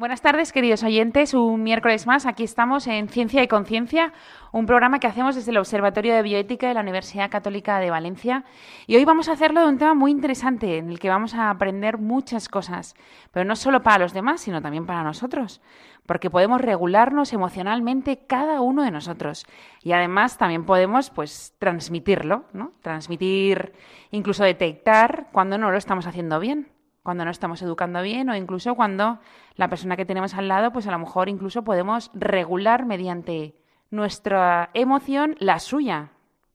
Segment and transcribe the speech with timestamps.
[0.00, 1.34] Buenas tardes, queridos oyentes.
[1.34, 4.14] Un miércoles más, aquí estamos en Ciencia y Conciencia,
[4.50, 8.44] un programa que hacemos desde el Observatorio de Bioética de la Universidad Católica de Valencia.
[8.86, 11.50] Y hoy vamos a hacerlo de un tema muy interesante, en el que vamos a
[11.50, 12.94] aprender muchas cosas,
[13.30, 15.60] pero no solo para los demás, sino también para nosotros,
[16.06, 19.44] porque podemos regularnos emocionalmente cada uno de nosotros.
[19.82, 22.72] Y además también podemos, pues, transmitirlo, ¿no?
[22.80, 23.74] Transmitir,
[24.12, 26.79] incluso detectar cuando no lo estamos haciendo bien
[27.10, 29.18] cuando no estamos educando bien o incluso cuando
[29.56, 33.56] la persona que tenemos al lado, pues a lo mejor incluso podemos regular mediante
[33.90, 36.12] nuestra emoción la suya.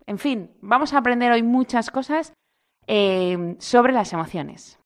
[0.07, 2.31] En fin, vamos a aprender hoy muchas cosas
[2.87, 4.79] eh, sobre las emociones.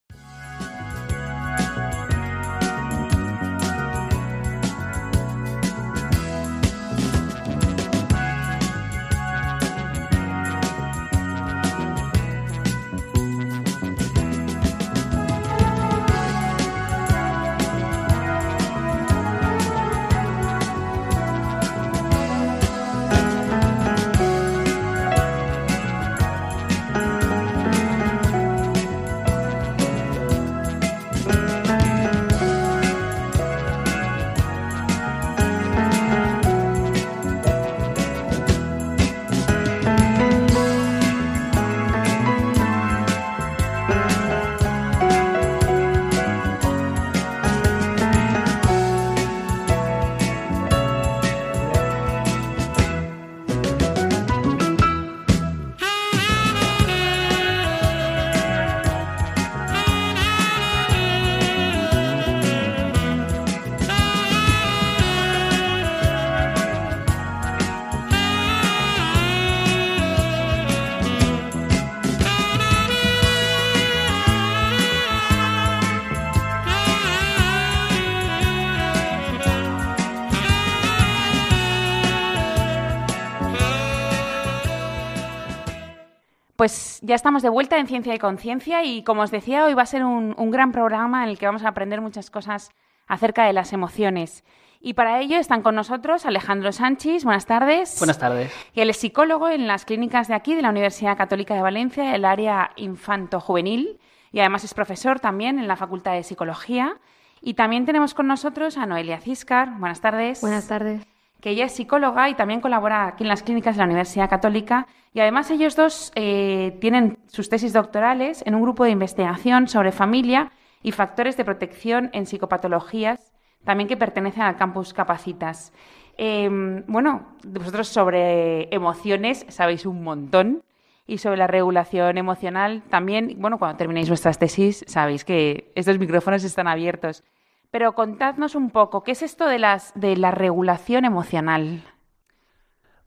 [87.09, 89.87] Ya estamos de vuelta en Ciencia y Conciencia y como os decía, hoy va a
[89.87, 92.69] ser un, gran programa en el que vamos a aprender muchas cosas
[93.07, 94.43] acerca de las emociones.
[94.79, 97.97] Y para ello están con nosotros Alejandro Sánchez, buenas tardes.
[97.97, 98.53] Buenas tardes.
[98.75, 102.13] Y él es psicólogo en las clínicas de aquí, de la Universidad Católica de Valencia,
[102.13, 103.99] el área infanto-juvenil,
[104.31, 106.95] y además es profesor también en la Facultad de Psicología.
[107.41, 110.41] Y también tenemos con nosotros a Noelia Ciscar, buenas tardes.
[110.41, 113.85] Buenas tardes que ella es psicóloga y también colabora aquí en las clínicas de la
[113.85, 114.87] Universidad Católica.
[115.13, 119.91] Y además ellos dos eh, tienen sus tesis doctorales en un grupo de investigación sobre
[119.91, 120.51] familia
[120.83, 123.33] y factores de protección en psicopatologías,
[123.63, 125.73] también que pertenecen al campus Capacitas.
[126.17, 130.63] Em, bueno, vosotros sobre emociones sabéis un montón
[131.07, 136.43] y sobre la regulación emocional también, bueno, cuando terminéis vuestras tesis sabéis que estos micrófonos
[136.43, 137.23] están abiertos.
[137.71, 141.83] Pero contadnos un poco, ¿qué es esto de, las, de la regulación emocional?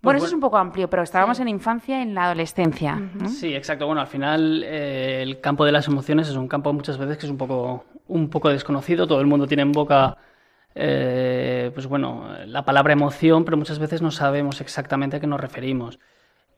[0.02, 3.00] Bueno, eso es un poco amplio, pero estábamos en infancia y en la adolescencia.
[3.28, 3.86] Sí, exacto.
[3.86, 7.26] Bueno, al final eh, el campo de las emociones es un campo muchas veces que
[7.26, 9.06] es un poco, un poco desconocido.
[9.06, 10.16] Todo el mundo tiene en boca,
[10.74, 15.40] eh, pues bueno, la palabra emoción, pero muchas veces no sabemos exactamente a qué nos
[15.40, 16.00] referimos.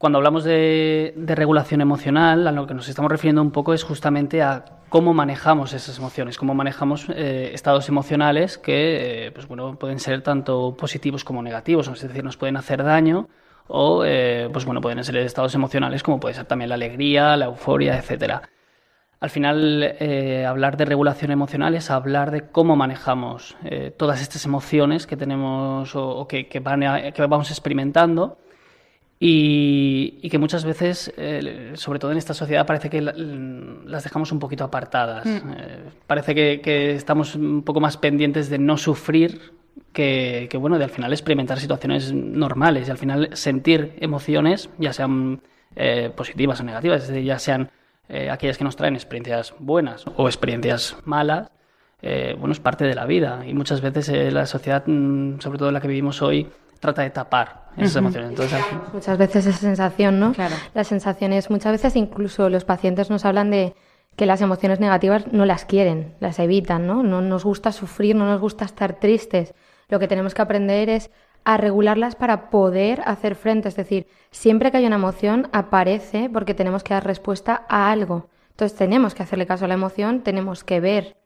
[0.04, 4.42] Cuando hablamos de, regulación emocional, a lo que nos estamos refiriendo un poco es justamente
[4.42, 9.98] a cómo manejamos esas emociones, cómo manejamos eh, estados emocionales que eh, pues bueno, pueden
[9.98, 13.30] ser tanto positivos como negativos, es decir, nos pueden hacer daño
[13.66, 17.46] o eh, pues bueno, pueden ser estados emocionales como puede ser también la alegría, la
[17.46, 18.42] euforia, etcétera.
[19.20, 19.96] Al final,
[20.46, 23.56] hablar de regulación emocional es hablar de cómo manejamos
[23.96, 28.36] todas estas emociones que tenemos o, que, que, que vamos experimentando
[29.26, 34.38] y, que muchas veces, eh, sobre todo en esta sociedad, parece que las dejamos un
[34.38, 35.24] poquito apartadas.
[35.24, 35.52] Mm.
[35.56, 39.40] Eh, parece que, estamos un poco más pendientes de no sufrir
[39.94, 45.40] que, bueno, de al final experimentar situaciones normales y al final sentir emociones, ya sean
[45.74, 47.70] eh, positivas o negativas, ya sean
[48.30, 51.50] aquellas que nos traen experiencias buenas o experiencias malas.
[52.02, 55.80] bueno, es parte de la vida y muchas veces la sociedad, mm, sobre todo la
[55.80, 56.46] que vivimos hoy,
[56.84, 58.30] trata de tapar esas emociones.
[58.30, 58.60] Entonces,
[58.92, 60.32] muchas veces esa sensación, ¿no?
[60.32, 60.54] Claro.
[60.74, 63.74] Las sensaciones, muchas veces incluso los pacientes nos hablan de
[64.16, 67.02] que las emociones negativas no las quieren, las evitan, ¿no?
[67.02, 69.54] No nos gusta sufrir, no nos gusta estar tristes.
[69.88, 71.10] Lo que tenemos que aprender es
[71.44, 73.68] a regularlas para poder hacer frente.
[73.68, 78.28] Es decir, siempre que hay una emoción aparece porque tenemos que dar respuesta a algo.
[78.50, 81.16] Entonces tenemos que hacerle caso a la emoción, tenemos que ver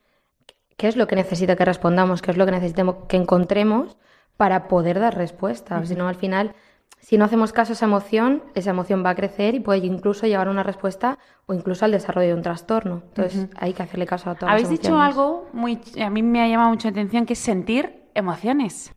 [0.77, 3.97] qué es lo que necesita que respondamos, qué es lo que necesitamos que encontremos
[4.39, 5.85] para poder dar respuesta.
[5.85, 6.55] Si no, al final,
[7.01, 10.29] si no hacemos caso a esa emoción, esa emoción va a crecer y puede incluso
[10.29, 13.03] llevar a una respuesta o incluso al desarrollo de un trastorno.
[13.09, 16.41] Entonces, hay que hacerle caso a todas Habéis las dicho algo muy a mí me
[16.41, 18.95] ha llamado mucho la atención que es sentir emociones.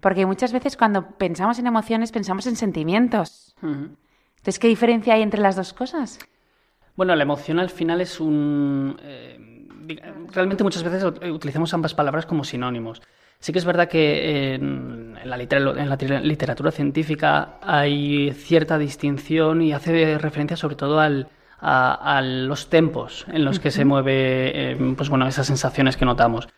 [0.00, 3.54] Porque muchas veces cuando pensamos en emociones pensamos en sentimientos.
[3.62, 6.18] Entonces, ¿qué diferencia hay entre las dos cosas?
[6.96, 8.98] Bueno, la emoción al final es un...
[9.02, 9.68] Eh,
[10.32, 13.00] realmente muchas veces utilizamos ambas palabras como sinónimos.
[13.40, 20.58] Sí que es verdad que en, la, literatura científica hay cierta distinción y hace referencia
[20.58, 21.28] sobre todo al,
[21.58, 26.48] a, los tempos en los que se mueve eh, pues bueno, esas sensaciones que notamos.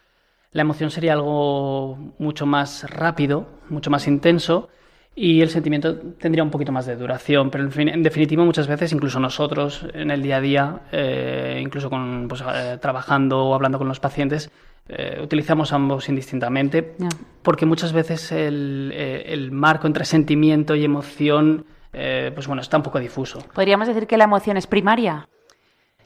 [0.51, 4.69] La emoción sería algo mucho más rápido, mucho más intenso
[5.15, 9.21] y el sentimiento tendría un poquito más de duración, pero en, definitiva muchas veces incluso
[9.21, 13.89] nosotros en el día a día, eh, incluso con, pues, eh, trabajando o hablando con
[13.89, 14.51] los pacientes,
[14.89, 16.97] eh, utilizamos ambos indistintamente
[17.43, 23.41] porque muchas veces el, marco entre sentimiento y emoción pues bueno, está un poco difuso.
[23.55, 25.29] ¿Podríamos decir que la emoción es primaria?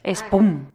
[0.03, 0.65] Es pum,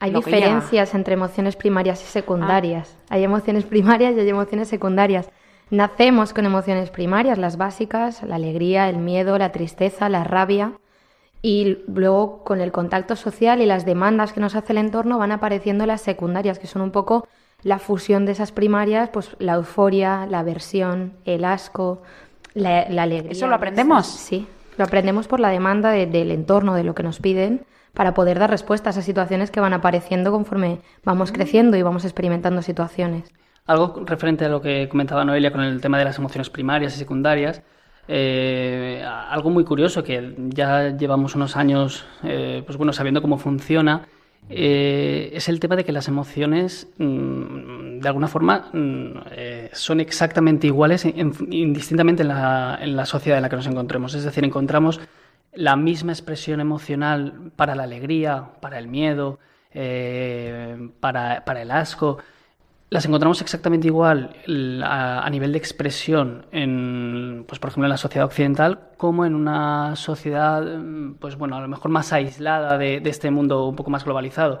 [0.00, 2.96] hay diferencias entre emociones primarias y secundarias.
[3.02, 3.14] Ah.
[3.14, 5.30] Hay emociones primarias y hay emociones secundarias.
[5.70, 10.72] Nacemos con emociones primarias, las básicas, la alegría, el miedo, la tristeza, la rabia,
[11.42, 15.32] y luego con el contacto social y las demandas que nos hace el entorno van
[15.32, 17.26] apareciendo las secundarias, que son un poco
[17.62, 22.02] la fusión de esas primarias, pues la euforia, la aversión, el asco,
[22.54, 23.32] la, alegría.
[23.32, 24.06] ¿Eso lo aprendemos?
[24.06, 24.46] Sí,
[24.76, 27.64] lo aprendemos por la demanda del entorno, de lo que nos piden
[27.94, 32.04] para poder dar respuesta a esas situaciones que van apareciendo conforme vamos creciendo y vamos
[32.04, 33.32] experimentando situaciones.
[33.70, 36.98] Algo referente a lo que comentaba Noelia con el tema de las emociones primarias y
[36.98, 37.62] secundarias,
[38.08, 44.08] eh, algo muy curioso que ya llevamos unos años eh, pues bueno, sabiendo cómo funciona,
[44.48, 49.12] eh, es el tema de que las emociones, mm, de alguna forma, mm,
[49.72, 54.14] son exactamente iguales indistintamente en la, en la sociedad en la que nos encontremos.
[54.14, 55.00] Es decir, encontramos
[55.54, 59.38] la misma expresión emocional para la alegría, para el miedo,
[59.72, 62.18] eh, para, el asco.
[62.90, 64.34] Las encontramos exactamente igual
[64.84, 69.94] a, nivel de expresión en, pues por ejemplo, en la sociedad occidental como en una
[69.94, 70.64] sociedad,
[71.20, 74.58] pues bueno, a lo mejor más aislada de, este mundo un poco más globalizado.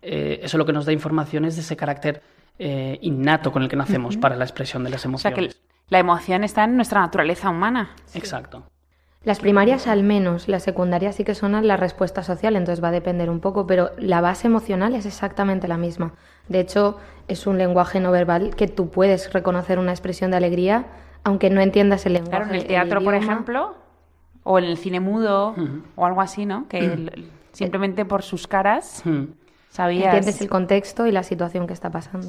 [0.00, 2.22] Eh, eso lo que nos da información es de ese carácter
[2.56, 5.36] eh, innato con el que nacemos para la expresión de las emociones.
[5.38, 7.96] O sea que la emoción está en nuestra naturaleza humana.
[8.14, 8.62] Exacto.
[9.26, 12.92] Las primarias al menos, las secundarias sí que son la respuesta social, entonces va a
[12.92, 16.14] depender un poco, pero la base emocional es exactamente la misma.
[16.48, 20.86] De hecho, es un lenguaje no verbal que tú puedes reconocer una expresión de alegría
[21.24, 22.36] aunque no entiendas el lenguaje.
[22.36, 23.74] Claro, en el teatro, por ejemplo,
[24.44, 25.56] o en el cine mudo,
[25.96, 26.68] o algo así, ¿no?
[26.68, 29.02] Que simplemente por sus caras
[29.70, 30.14] sabías...
[30.14, 32.28] Entiendes el contexto y la situación que está pasando.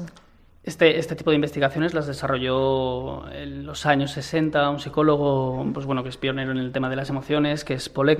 [0.68, 6.02] Este, este tipo de investigaciones las desarrolló en los años 60 un psicólogo pues bueno,
[6.02, 8.14] que es pionero en el tema de las emociones, que es Paul.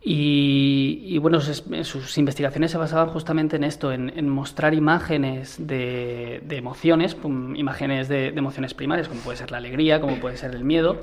[0.00, 8.08] Y, bueno, sus, investigaciones se basaban justamente en esto, en, mostrar imágenes de, emociones, imágenes
[8.08, 11.02] de, emociones primarias, como puede ser la alegría, como puede ser el miedo.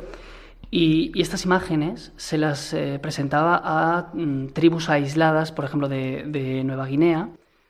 [0.72, 6.88] Y, estas imágenes se las eh, presentaba a mm, tribus aisladas, por ejemplo, de Nueva
[6.88, 7.30] Guinea,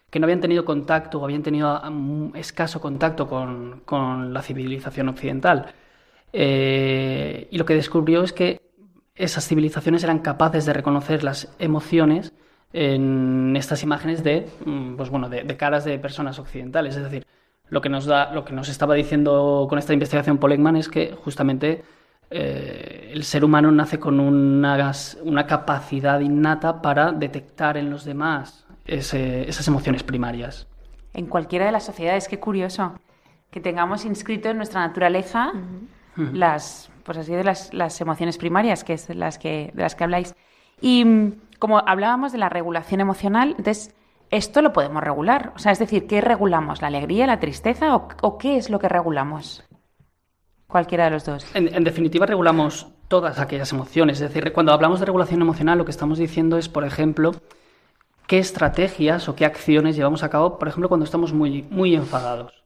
[0.09, 5.73] que no habían tenido contacto o habían tenido um, escaso contacto con, la civilización occidental.
[6.33, 8.61] Eh, y lo que descubrió es que
[9.15, 12.33] esas civilizaciones eran capaces de reconocer las emociones
[12.73, 16.95] en estas imágenes de, mm, pues bueno, de, caras de personas occidentales.
[16.95, 17.25] Es decir,
[17.69, 21.13] lo que nos da, lo que nos estaba diciendo con esta investigación Polekman es que
[21.13, 21.83] justamente
[22.31, 24.91] eh, el ser humano nace con una,
[25.23, 30.67] una capacidad innata para detectar en los demás esas emociones primarias.
[31.13, 32.93] En cualquiera de las sociedades, qué curioso
[33.51, 35.51] que tengamos inscrito en nuestra naturaleza
[36.15, 40.03] las, pues así de las, las, emociones primarias, que es las que, de las que
[40.03, 40.35] habláis.
[40.81, 43.95] Y mm, como hablábamos de la regulación emocional, entonces
[44.29, 45.53] esto lo podemos regular.
[45.55, 46.81] O sea, es decir, ¿qué regulamos?
[46.81, 49.63] ¿La alegría, la tristeza o, qué es lo que regulamos?
[50.67, 51.45] Cualquiera de los dos.
[51.55, 54.21] en, definitiva, regulamos todas aquellas emociones.
[54.21, 57.31] Es decir, cuando hablamos de regulación emocional, lo que estamos diciendo es, por ejemplo,
[58.29, 62.63] qué estrategias o qué acciones llevamos a cabo, por ejemplo, cuando estamos muy, muy enfadados.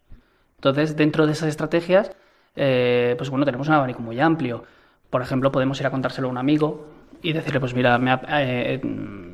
[0.58, 2.12] Entonces, dentro de esas estrategias,
[2.58, 4.66] eh, pues bueno, tenemos un abanico muy amplio.
[5.10, 6.86] Por ejemplo, podemos ir a contárselo a un amigo
[7.22, 8.82] y decirle, pues mira, me eh,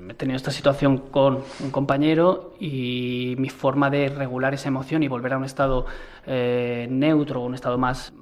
[0.07, 5.07] he tenido esta situación con un compañero y mi forma de regular esa emoción y
[5.07, 5.87] volver a un estado
[6.27, 8.13] eh, neutro, un estado más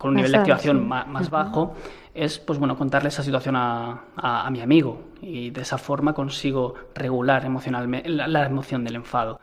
[0.00, 1.74] con un nivel de activación más, bajo,
[2.14, 6.72] es pues bueno contarle esa situación a, a, mi amigo y de esa forma consigo
[6.94, 9.38] regular emocionalmente la, emoción del enfado.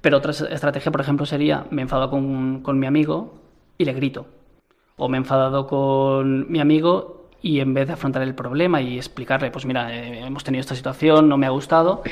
[0.00, 3.34] Pero otra estrategia, por ejemplo, sería me enfado con, con mi amigo
[3.76, 4.24] y le grito.
[4.96, 8.96] O me he enfadado con mi amigo y en vez de afrontar el problema y
[8.96, 12.02] explicarle, pues mira, eh, hemos tenido esta situación, no me ha gustado,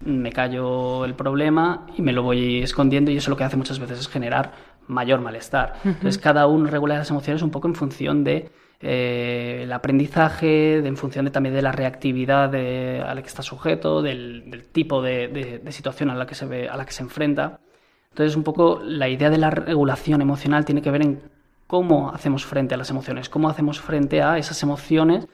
[0.00, 3.78] me callo el problema y me lo voy escondiendo y eso lo que hace muchas
[3.78, 4.52] veces es generar
[4.86, 5.74] mayor malestar.
[5.84, 8.50] Entonces cada uno regula las emociones un poco en función de
[8.80, 13.28] eh, el aprendizaje, de, en función de, también de la reactividad de, a la que
[13.28, 17.02] está sujeto, del, tipo de, situación a la que se ve, a la que se
[17.02, 17.60] enfrenta.
[18.10, 21.22] Entonces un poco la idea de la regulación emocional tiene que ver en
[21.66, 25.26] cómo hacemos frente a las emociones, cómo hacemos frente a esas emociones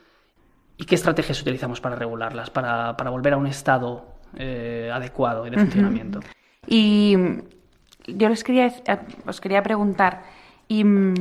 [0.76, 5.50] y qué estrategias utilizamos para regularlas, para, para volver a un estado eh, adecuado y
[5.50, 6.20] de funcionamiento.
[6.66, 7.16] Y
[8.06, 8.72] yo les quería,
[9.26, 10.22] os quería preguntar,
[10.68, 11.14] ¿y mm,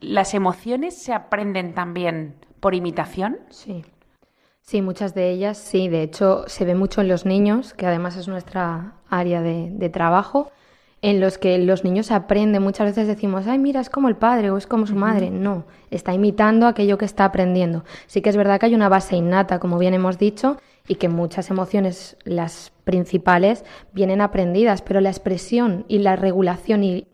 [0.00, 3.38] las emociones se aprenden también por imitación?
[3.50, 3.84] Sí.
[4.62, 5.88] Sí, muchas de ellas sí.
[5.88, 10.50] De hecho, se ve mucho en los niños, que además es nuestra área de trabajo
[11.02, 12.62] en los que los niños aprenden.
[12.62, 15.30] Muchas veces decimos, ay, mira, es como el padre o es como su madre.
[15.30, 17.84] No, está imitando aquello que está aprendiendo.
[18.06, 20.56] Sí que es verdad que hay una base innata, como bien hemos dicho,
[20.88, 27.06] y que muchas emociones, las principales, vienen aprendidas, pero la expresión y la regulación y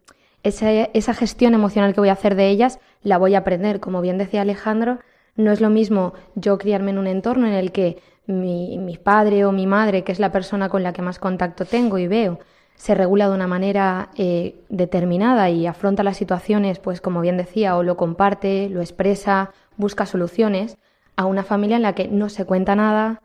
[0.43, 3.81] esa, esa gestión emocional que voy a hacer de ellas, la voy a aprender.
[3.81, 5.01] Como bien decía Alejandro,
[5.37, 9.45] no es lo mismo yo criarme en un entorno en el que mi, mi padre
[9.45, 12.39] o mi madre, que es la persona con la que más contacto tengo y veo,
[12.77, 17.77] se regula de una manera eh, determinada y afronta las situaciones, pues como bien decía,
[17.77, 20.79] o lo comparte, lo expresa, busca soluciones,
[21.17, 23.23] a una familia en la que no se cuenta nada,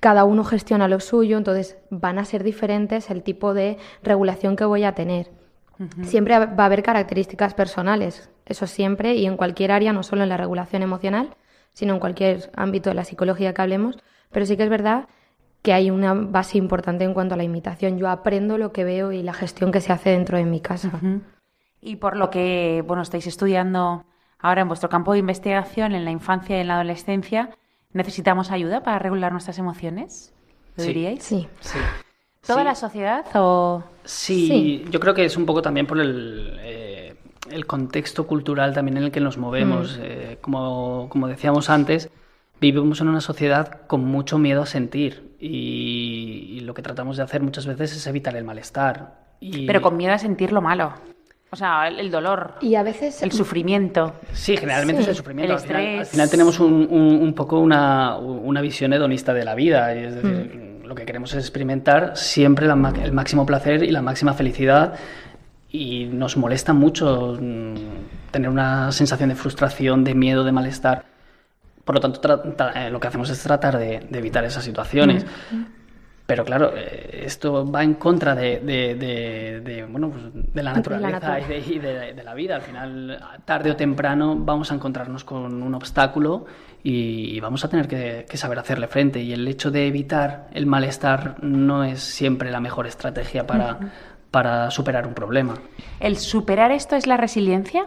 [0.00, 4.64] cada uno gestiona lo suyo, entonces van a ser diferentes el tipo de regulación que
[4.64, 5.30] voy a tener.
[6.02, 10.28] Siempre va a haber características personales, eso siempre, y en cualquier área, no solo en
[10.28, 11.36] la regulación emocional,
[11.72, 13.98] sino en cualquier ámbito de la psicología que hablemos,
[14.32, 15.08] pero sí que es verdad
[15.62, 17.98] que hay una base importante en cuanto a la imitación.
[17.98, 20.90] Yo aprendo lo que veo y la gestión que se hace dentro de mi casa.
[21.80, 24.04] Y por lo que, bueno, estáis estudiando
[24.38, 27.50] ahora en vuestro campo de investigación en la infancia y en la adolescencia,
[27.92, 30.32] ¿necesitamos ayuda para regular nuestras emociones?
[30.76, 31.22] ¿Lo diríais?
[31.22, 31.46] Sí.
[32.46, 33.82] ¿Toda la sociedad o...?
[34.04, 36.58] Sí, yo creo que es un poco también por el...
[36.60, 36.98] Eh,
[37.50, 39.98] el contexto cultural también en el que nos movemos.
[39.98, 40.02] Mm.
[40.02, 42.10] Eh, como, como decíamos antes,
[42.60, 47.42] vivimos en una sociedad con mucho miedo a sentir y, lo que tratamos de hacer
[47.42, 49.28] muchas veces es evitar el malestar.
[49.40, 50.92] Pero con miedo a sentir lo malo.
[51.50, 52.54] O sea, el, dolor.
[52.60, 53.22] Y a veces.
[53.22, 54.14] El sufrimiento.
[54.32, 55.54] Sí, generalmente es el sufrimiento.
[55.54, 58.18] al, final, tenemos un, poco una,
[58.60, 59.94] visión hedonista de la vida.
[59.94, 60.86] es decir, mm.
[60.86, 64.94] lo que queremos es experimentar siempre el máximo placer y la máxima felicidad.
[65.70, 67.74] Y nos molesta mucho mm,
[68.30, 71.04] tener una sensación de frustración, de miedo, de malestar.
[71.84, 72.20] Por lo tanto,
[72.74, 75.24] eh, lo que hacemos es tratar de, evitar esas situaciones.
[76.28, 82.22] Pero claro, eh, esto va en contra de, bueno, pues, de la naturaleza y, de,
[82.22, 82.56] la vida.
[82.56, 86.44] Al final, tarde o temprano, vamos a encontrarnos con un obstáculo
[86.82, 89.22] y, vamos a tener que, saber hacerle frente.
[89.22, 93.78] Y el hecho de evitar el malestar no es siempre la mejor estrategia para,
[94.30, 95.54] para superar un problema.
[95.98, 97.86] ¿El superar esto es la resiliencia?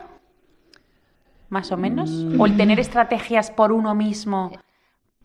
[1.50, 2.10] más o menos?
[2.40, 4.54] ¿O el tener estrategias por uno mismo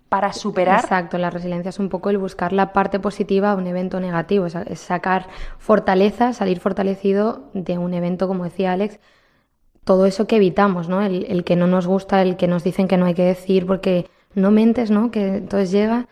[0.09, 0.81] para superar?
[0.81, 4.47] Exacto, la resiliencia es un poco el buscar la parte positiva de un evento negativo,
[4.47, 8.99] es sacar fortaleza, salir fortalecido de un evento, como decía Alex,
[9.85, 11.01] todo eso que evitamos, ¿no?
[11.01, 14.09] El, que no nos gusta, el que nos dicen que no hay que decir porque
[14.35, 15.11] no mentes, ¿no?
[15.11, 16.09] Que entonces llega,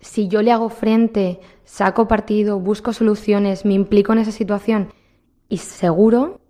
[0.00, 4.92] si yo le hago frente, saco partido, busco soluciones, me implico en esa situación
[5.48, 6.40] y seguro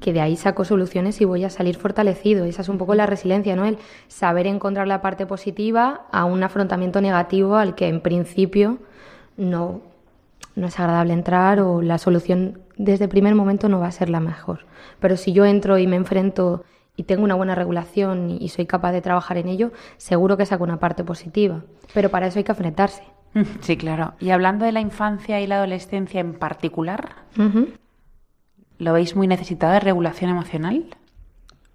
[0.00, 2.44] que de ahí saco soluciones y voy a salir fortalecido.
[2.44, 3.64] Esa es un poco la resiliencia, ¿no?
[3.64, 8.78] El saber encontrar la parte positiva a un afrontamiento negativo al que en principio
[9.36, 9.80] no,
[10.54, 14.10] no es agradable entrar o la solución desde el primer momento no va a ser
[14.10, 14.66] la mejor.
[15.00, 16.64] Pero si yo entro y me enfrento
[16.96, 20.64] y tengo una buena regulación y soy capaz de trabajar en ello, seguro que saco
[20.64, 21.62] una parte positiva.
[21.94, 23.02] Pero para eso hay que enfrentarse.
[23.60, 24.14] Sí, claro.
[24.18, 27.16] Y hablando de la infancia y la adolescencia en particular,
[28.78, 30.84] ¿Lo veis muy necesitado de regulación emocional?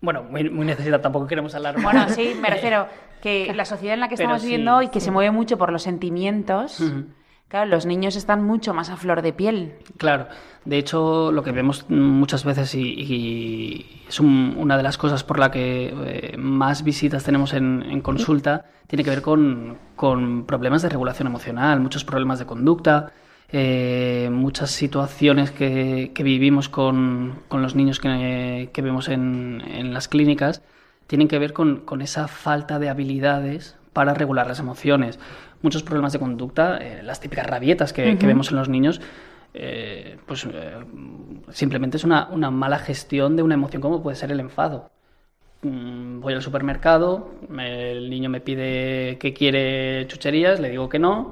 [0.01, 2.88] Bueno, muy, muy necesitado, tampoco queremos hablar Bueno, sí, me refiero
[3.22, 5.84] que la sociedad en la que estamos viviendo hoy, que se mueve mucho por los
[5.84, 6.84] sentimientos,
[7.48, 9.75] claro, los niños están mucho más a flor de piel.
[9.98, 10.27] Claro,
[10.65, 15.51] de hecho, lo que vemos muchas veces, y, es una de las cosas por la
[15.51, 21.27] que eh, más visitas tenemos en, consulta, tiene que ver con, con problemas de regulación
[21.27, 23.12] emocional, muchos problemas de conducta,
[23.53, 30.62] eh, muchas situaciones que, vivimos con, los niños que, vemos en, las clínicas
[31.08, 35.20] tienen que ver con, esa falta de habilidades para regular las emociones.
[35.62, 39.01] Muchos problemas de conducta, eh, las típicas rabietas que, vemos en los niños,
[39.53, 40.48] eh, pues
[41.51, 44.89] simplemente es una, una, mala gestión de una emoción como puede ser el enfado.
[45.63, 51.31] Mm, voy al supermercado, el niño me pide que quiere chucherías, le digo que no,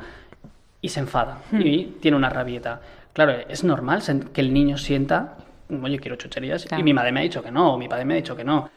[0.82, 1.62] y se enfada hmm.
[1.62, 2.82] y tiene una rabieta.
[3.14, 4.02] Claro, es normal
[4.34, 5.38] que el niño sienta,
[5.70, 8.14] oye, quiero chucherías y mi madre me ha dicho que no, o mi padre me
[8.14, 8.70] ha dicho que no.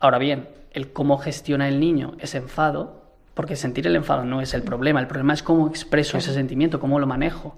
[0.00, 3.02] Ahora bien, el cómo gestiona el niño ese enfado,
[3.34, 6.80] porque sentir el enfado no es el problema, el problema es cómo expreso ese sentimiento,
[6.80, 7.56] cómo lo manejo.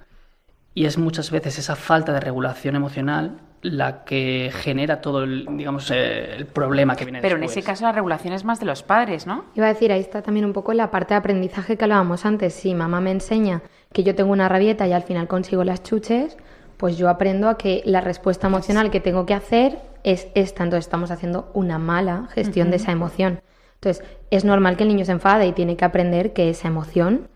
[0.74, 3.40] Y es muchas veces esa falta de regulación emocional
[3.72, 7.84] la que genera todo el, digamos, eh, el problema que viene Pero en ese caso
[7.84, 9.44] la regulación es más de los padres, ¿no?
[9.54, 12.54] Iba a decir, ahí está también un poco la parte de aprendizaje que hablábamos antes.
[12.54, 16.36] Si mamá me enseña que yo tengo una rabieta y al final consigo las chuches,
[16.76, 20.64] pues yo aprendo a que la respuesta emocional que tengo que hacer es esta.
[20.64, 23.40] Entonces estamos haciendo una mala gestión de esa emoción.
[23.74, 27.28] Entonces es normal que el niño se enfade y tiene que aprender que esa emoción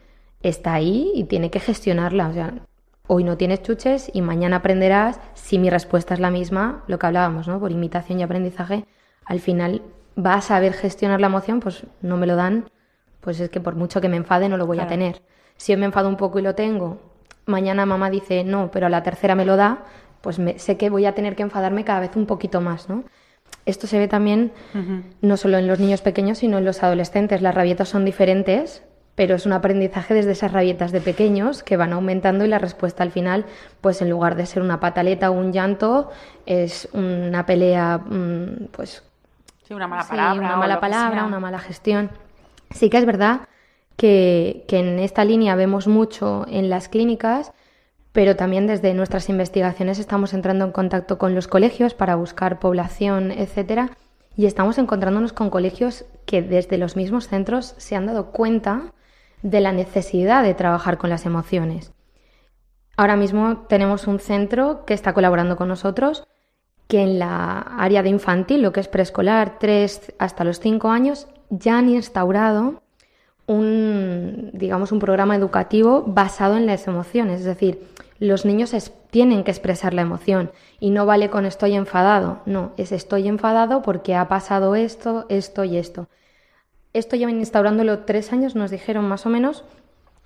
[0.43, 2.29] está ahí y tiene que gestionarla.
[2.29, 2.55] O sea,
[3.13, 7.07] hoy no tienes chuches y mañana aprenderás, si mi respuesta es la misma, lo que
[7.07, 7.59] hablábamos, ¿no?
[7.59, 8.87] Por imitación y aprendizaje,
[9.25, 9.83] al final
[10.15, 12.71] vas a saber gestionar la emoción, pues no me lo dan,
[13.21, 15.23] pues es que por mucho que me enfade no lo voy a tener.
[15.57, 17.01] Si hoy me enfado un poco y lo tengo,
[17.47, 19.87] mañana mamá dice no, pero a la tercera me lo da,
[20.21, 23.03] pues sé que voy a tener que enfadarme cada vez un poquito más, ¿no?
[23.67, 24.53] Esto se ve también
[25.21, 27.43] no solo en los niños pequeños, sino en los adolescentes.
[27.43, 31.93] Las rabietas son diferentes, pero es un aprendizaje desde esas rabietas de pequeños que van
[31.93, 33.45] aumentando y la respuesta al final,
[33.81, 36.11] pues en lugar de ser una pataleta o un llanto,
[36.47, 39.03] es una pelea, mm, pues...
[39.63, 40.41] Sí, una mala palabra.
[40.41, 42.11] una mala palabra, una mala gestión.
[42.71, 43.43] Sí que es verdad
[43.97, 47.53] que, que en esta línea vemos mucho en las clínicas,
[48.13, 53.31] pero también desde nuestras investigaciones estamos entrando en contacto con los colegios para buscar población,
[53.31, 53.91] etcétera,
[54.37, 58.93] y estamos encontrándonos con colegios que desde los mismos centros se han dado cuenta
[59.43, 61.93] de la necesidad de trabajar con las emociones.
[62.97, 66.25] Ahora mismo tenemos un centro que está colaborando con nosotros
[66.87, 71.29] que en la área de infantil, lo que es preescolar, 3 hasta los 5 años,
[71.49, 72.83] ya han instaurado
[73.47, 77.41] un, digamos, un programa educativo basado en las emociones.
[77.41, 77.87] Es decir,
[78.19, 78.75] los niños
[79.11, 82.41] tienen que expresar la emoción y no vale con estoy enfadado.
[82.45, 86.09] No, es estoy enfadado porque ha pasado esto, esto y esto.
[86.93, 89.65] Esto llevan instaurándolo tres años, nos dijeron más o menos,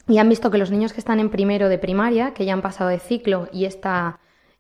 [0.09, 2.63] y han visto que los niños que están en primero de primaria, que ya han
[2.63, 4.19] pasado de ciclo y esta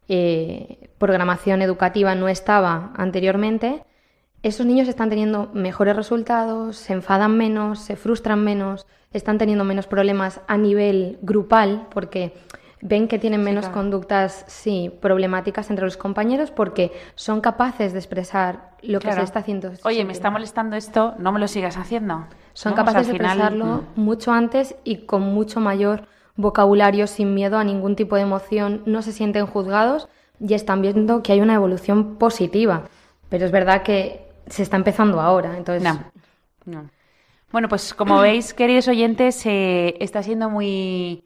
[0.08, 3.84] eh, programación educativa no estaba anteriormente,
[4.42, 9.86] esos niños están teniendo mejores resultados, se enfadan menos, se frustran menos, están teniendo menos
[9.86, 12.34] problemas a nivel grupal, porque
[12.84, 18.72] ven que tienen menos conductas, sí, problemáticas entre los compañeros porque son capaces de expresar
[18.82, 19.72] lo que se está haciendo.
[19.84, 22.26] Oye, me está molestando esto, no me lo sigas haciendo.
[22.52, 27.96] Son capaces de expresarlo mucho antes y con mucho mayor vocabulario, sin miedo a ningún
[27.96, 32.82] tipo de emoción, no se sienten juzgados y están viendo que hay una evolución positiva.
[33.30, 35.90] Pero es verdad que se está empezando ahora, entonces...
[37.50, 41.24] Bueno, pues como veis, queridos oyentes, eh, está siendo muy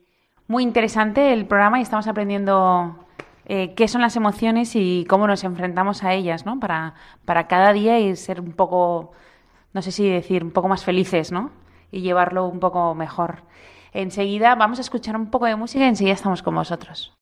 [0.49, 2.97] muy interesante el programa y estamos aprendiendo
[3.45, 6.59] eh, qué son las emociones y cómo nos enfrentamos a ellas, ¿no?
[6.59, 6.95] Para,
[7.27, 9.13] para cada día y ser un poco,
[9.75, 11.51] no sé si decir, un poco más felices, ¿no?
[11.91, 13.43] Y llevarlo un poco mejor.
[13.93, 17.18] Enseguida vamos a escuchar un poco de música y enseguida estamos con vosotros.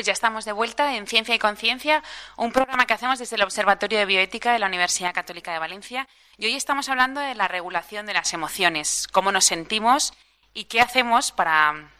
[0.00, 2.02] Pues ya estamos de vuelta en Ciencia y Conciencia,
[2.38, 6.08] un programa que hacemos desde el Observatorio de Bioética de la Universidad Católica de Valencia.
[6.38, 10.14] Y hoy estamos hablando de la regulación de las emociones, cómo nos sentimos
[10.54, 11.90] y qué hacemos para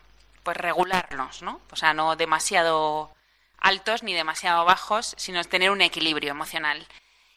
[0.45, 1.61] pues regularnos, ¿no?
[1.71, 3.11] O sea, no demasiado
[3.59, 6.87] altos ni demasiado bajos, sino tener un equilibrio emocional.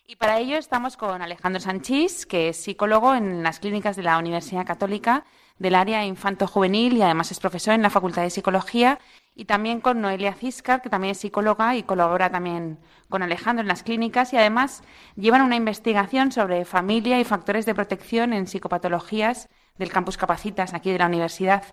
[0.07, 4.17] Y para ello estamos con Alejandro Sanchís, que es psicólogo en las clínicas de la
[4.17, 5.25] Universidad Católica
[5.59, 8.99] del área infanto-juvenil y además es profesor en la Facultad de Psicología,
[9.35, 12.77] y también con Noelia Ciscar, que también es psicóloga y colabora también
[13.09, 14.83] con Alejandro en las clínicas, y además
[15.15, 20.91] llevan una investigación sobre familia y factores de protección en psicopatologías del campus Capacitas, aquí
[20.91, 21.63] de la universidad.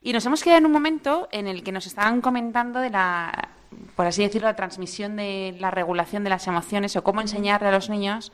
[0.00, 3.48] Y nos hemos quedado en un momento en el que nos estaban comentando de la,
[3.96, 7.72] por así decirlo, la transmisión de la regulación de las emociones o cómo enseñarle a
[7.72, 8.32] los niños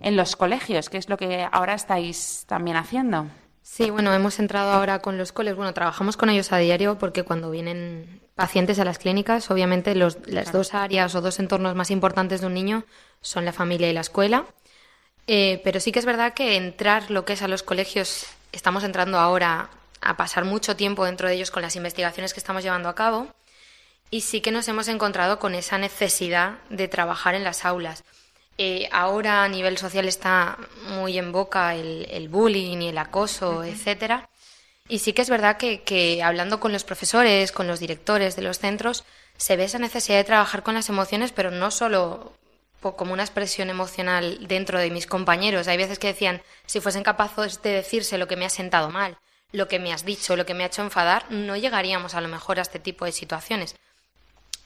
[0.00, 3.26] en los colegios, que es lo que ahora estáis también haciendo.
[3.66, 5.56] Sí, bueno, hemos entrado ahora con los coles.
[5.56, 10.18] Bueno, trabajamos con ellos a diario porque cuando vienen pacientes a las clínicas, obviamente los,
[10.26, 12.84] las dos áreas o dos entornos más importantes de un niño
[13.22, 14.44] son la familia y la escuela.
[15.26, 18.84] Eh, pero sí que es verdad que entrar lo que es a los colegios, estamos
[18.84, 19.70] entrando ahora
[20.02, 23.28] a pasar mucho tiempo dentro de ellos con las investigaciones que estamos llevando a cabo
[24.10, 28.04] y sí que nos hemos encontrado con esa necesidad de trabajar en las aulas.
[28.56, 30.56] Eh, ahora a nivel social está
[30.88, 34.28] muy en boca el, bullying y el acoso, etcétera.
[34.88, 38.58] Y sí que es verdad que, hablando con los profesores, con los directores de los
[38.58, 39.04] centros,
[39.36, 42.32] se ve esa necesidad de trabajar con las emociones, pero no solo
[42.80, 45.68] como una expresión emocional dentro de mis compañeros.
[45.68, 49.16] Hay veces que decían, si fuesen capaces de decirse lo que me ha sentado mal,
[49.52, 52.28] lo que me has dicho, lo que me ha hecho enfadar, no llegaríamos a lo
[52.28, 53.74] mejor a este tipo de situaciones.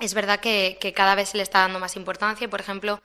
[0.00, 3.00] Es verdad que, que cada vez se le está dando más importancia por ejemplo,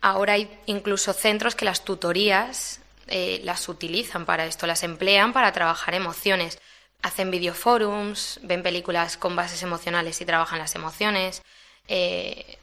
[0.00, 5.52] Ahora hay incluso centros que las tutorías eh, las utilizan para esto, las emplean para
[5.52, 6.58] trabajar emociones.
[7.02, 11.42] Hacen videoforums, ven películas con bases emocionales y trabajan las emociones.
[11.88, 12.58] Eh,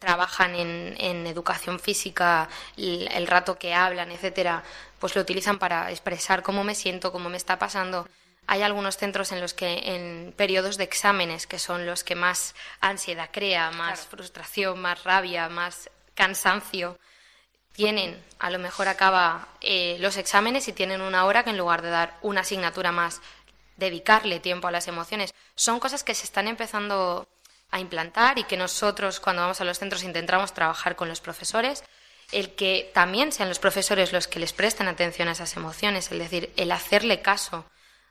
[0.00, 4.64] trabajan en, educación física, el, rato que hablan, etcétera,
[4.98, 8.08] pues lo utilizan para expresar cómo me siento, cómo me está pasando.
[8.48, 12.54] Hay algunos centros en los que en periodos de exámenes, que son los que más
[12.80, 16.98] ansiedad crea, más frustración, más rabia, más cansancio,
[17.76, 21.82] tienen, a lo mejor acaba eh, los exámenes y tienen una hora que en lugar
[21.82, 23.20] de dar una asignatura más,
[23.76, 25.34] dedicarle tiempo a las emociones.
[25.54, 27.28] Son cosas que se están empezando
[27.70, 31.84] a implantar y que nosotros cuando vamos a los centros intentamos trabajar con los profesores,
[32.32, 36.18] el que también sean los profesores los que les presten atención a esas emociones, es
[36.18, 37.66] decir, el hacerle caso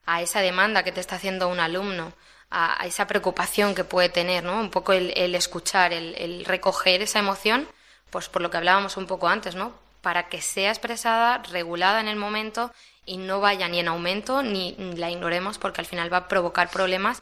[0.05, 2.13] a esa demanda que te está haciendo un alumno,
[2.51, 4.59] a, esa preocupación que puede tener, ¿no?
[4.59, 7.67] Un poco el, escuchar, el recoger esa emoción
[8.15, 9.73] pues por lo que hablábamos un poco antes, ¿no?
[10.01, 12.71] Para que sea expresada, regulada en el momento
[13.05, 16.69] y no vaya ni en aumento ni la ignoremos porque al final va a provocar
[16.69, 17.21] problemas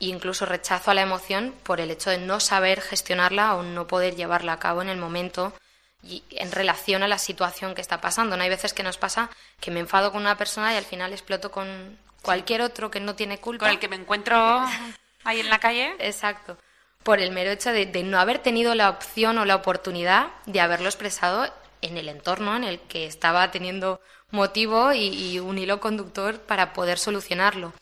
[0.00, 3.86] e incluso rechazo a la emoción por el hecho de no saber gestionarla o no
[3.86, 5.54] poder llevarla a cabo en el momento
[6.02, 8.36] y en relación a la situación que está pasando.
[8.36, 11.14] No hay veces que nos pasa que me enfado con una persona y al final
[11.14, 13.64] exploto con cualquier otro que no tiene culpa.
[13.64, 14.36] Con el que me encuentro
[15.24, 15.96] ahí en la calle.
[16.00, 16.58] Exacto
[17.02, 20.86] por el mero hecho de, no haber tenido la opción o la oportunidad de haberlo
[20.88, 26.72] expresado en el entorno en el que estaba teniendo motivo y, un hilo conductor para
[26.72, 27.72] poder solucionarlo.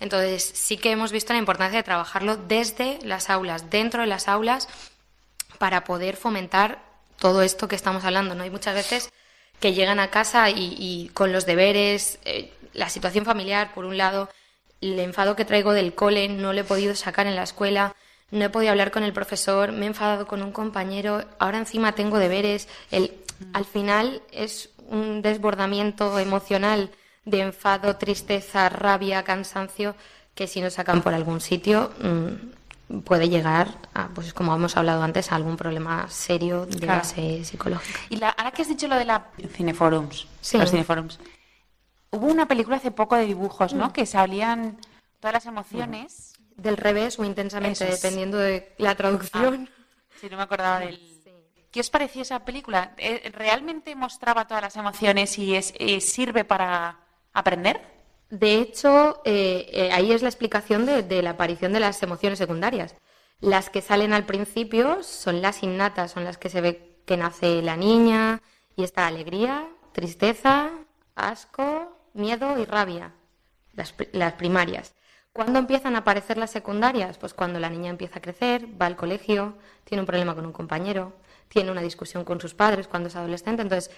[0.00, 4.26] Entonces, sí que hemos visto la importancia de trabajarlo desde las aulas, dentro de las
[4.26, 4.68] aulas,
[5.58, 6.82] para poder fomentar
[7.18, 8.34] todo esto que estamos hablando.
[8.34, 8.42] ¿no?
[8.42, 9.12] Hay muchas veces
[9.60, 14.28] que llegan a casa y, con los deberes, eh, la situación familiar, por un lado,
[14.80, 17.94] el enfado que traigo del cole, no le he podido sacar en la escuela,
[18.32, 21.92] no he podido hablar con el profesor, me he enfadado con un compañero, ahora encima
[21.92, 22.66] tengo deberes.
[22.90, 23.12] El,
[23.52, 26.90] al final es un desbordamiento emocional
[27.26, 29.94] de enfado, tristeza, rabia, cansancio,
[30.34, 35.02] que si nos sacan por algún sitio mm, puede llegar, a, pues como hemos hablado
[35.02, 38.00] antes, a algún problema serio de base psicológica.
[38.08, 41.20] Y la, ahora que has dicho lo de la cineforums, los cineforums,
[42.10, 43.88] hubo una película hace poco de dibujos, ¿no?
[43.88, 43.92] Mm.
[43.92, 44.78] Que salían
[45.20, 49.68] todas las emociones del revés o intensamente, dependiendo de la traducción.
[49.70, 51.12] Ah, sí, no me acordaba del...
[51.72, 52.92] ¿Qué os pareció esa película?
[52.98, 57.00] Eh, ¿Realmente mostraba todas las emociones y es, eh, sirve para
[57.32, 57.80] aprender?
[58.28, 62.94] De hecho, eh, ahí es la explicación de, la aparición de las emociones secundarias.
[63.40, 67.62] Las que salen al principio son las innatas, son las que se ve que nace
[67.62, 68.42] la niña
[68.76, 70.70] y está alegría, tristeza,
[71.14, 73.14] asco, miedo y rabia,
[73.72, 74.94] las primarias.
[75.32, 77.16] ¿Cuándo empiezan a aparecer las secundarias?
[77.16, 80.52] Pues cuando la niña empieza a crecer, va al colegio, tiene un problema con un
[80.52, 81.14] compañero,
[81.48, 83.62] tiene una discusión con sus padres cuando es adolescente.
[83.62, 83.90] Entonces,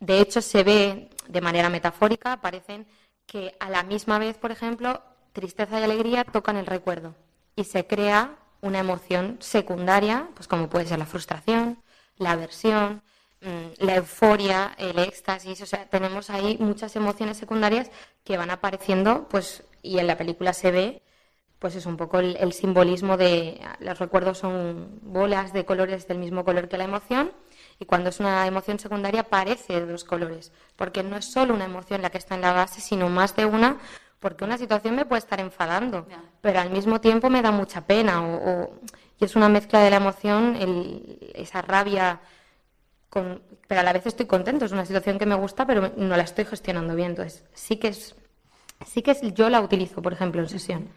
[0.00, 2.86] de hecho, se ve de manera metafórica, aparecen
[3.24, 5.00] que a la misma vez, por ejemplo,
[5.32, 7.14] tristeza y alegría tocan el recuerdo
[7.54, 11.80] y se crea una emoción secundaria, pues como puede ser la frustración,
[12.16, 13.02] la aversión,
[13.42, 17.90] mm, la euforia, el éxtasis, o sea, tenemos ahí muchas emociones secundarias
[18.24, 21.02] que van apareciendo, pues, y en la película se ve,
[21.60, 26.42] pues es un poco el, simbolismo de, los recuerdos son bolas de colores del mismo
[26.42, 27.32] color que la emoción,
[27.78, 31.66] y cuando es una emoción secundaria aparece de dos colores, porque no es solo una
[31.66, 33.76] emoción la que está en la base, sino más de una,
[34.20, 36.06] porque una situación me puede estar enfadando,
[36.40, 38.80] pero al mismo tiempo me da mucha pena, o,
[39.18, 40.56] y es una mezcla de la emoción,
[41.34, 42.20] esa rabia,
[43.10, 46.16] con, pero a la vez estoy contento, es una situación que me gusta, pero no
[46.16, 48.14] la estoy gestionando bien, entonces sí que es,
[48.86, 50.88] sí que es, yo la utilizo, por ejemplo, en sesión.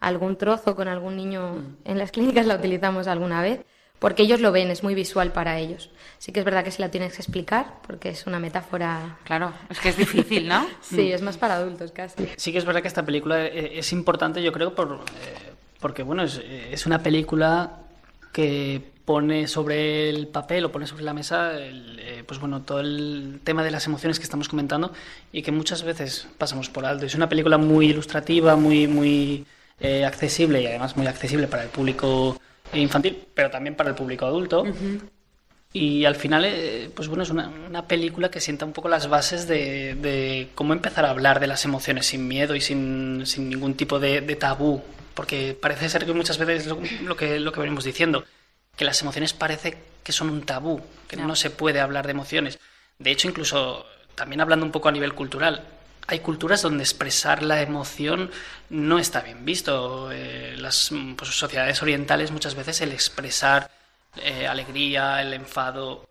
[0.00, 3.64] Algún trozo con algún niño en las clínicas la utilizamos alguna vez,
[3.98, 5.90] porque ellos lo ven, es muy visual para ellos.
[6.18, 9.18] Sí que es verdad que se la tienes que explicar, porque es una metáfora...
[9.22, 10.66] Claro, es que es difícil, ¿no?
[10.80, 12.28] sí, es más para adultos casi.
[12.36, 16.02] Sí que es verdad que esta película eh, es importante, yo creo, por, eh, porque
[16.02, 17.78] bueno, es, es, una película
[18.32, 23.40] que pone sobre el papel o pone sobre la mesa eh, pues bueno, todo el
[23.44, 24.92] tema de las emociones que estamos comentando
[25.32, 27.06] y que muchas veces pasamos por alto.
[27.06, 29.46] Es una película muy ilustrativa, muy, muy
[30.06, 32.40] accesible y además muy accesible para el público
[32.72, 34.64] infantil, pero también para el público adulto.
[35.72, 39.08] Y al final, eh, pues bueno, es una, una, película que sienta un poco las
[39.08, 43.48] bases de, de, cómo empezar a hablar de las emociones sin miedo y sin, sin
[43.48, 44.82] ningún tipo de, de, tabú.
[45.14, 48.24] Porque parece ser que muchas veces lo, lo, que, lo que venimos diciendo,
[48.76, 51.26] que las emociones parece que son un tabú, que no.
[51.26, 52.58] no se puede hablar de emociones.
[52.98, 55.66] De hecho, incluso también hablando un poco a nivel cultural,
[56.06, 58.30] hay culturas donde expresar la emoción
[58.70, 60.10] no está bien visto.
[60.12, 63.70] Eh, las pues, sociedades orientales muchas veces el expresar
[64.16, 66.08] eh, alegría, el enfado,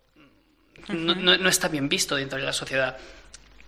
[0.88, 2.96] no, no, está bien visto dentro de la sociedad.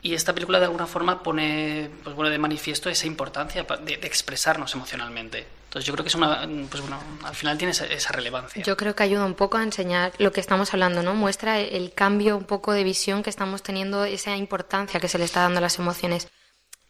[0.02, 4.06] Y esta película de alguna forma pone pues, bueno, de manifiesto esa importancia de, de,
[4.06, 5.46] expresarnos emocionalmente.
[5.74, 8.62] Entonces yo creo que es una, pues bueno, al final tiene esa, relevancia.
[8.62, 11.16] Yo creo que ayuda un poco a enseñar lo que estamos hablando, ¿no?
[11.16, 15.24] Muestra el cambio un poco de visión que estamos teniendo, esa importancia que se le
[15.24, 16.28] está dando a las emociones.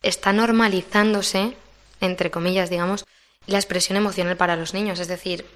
[0.02, 1.56] Está normalizándose,
[2.02, 3.06] entre comillas, digamos,
[3.46, 5.00] la expresión emocional para los niños.
[5.00, 5.46] Es decir,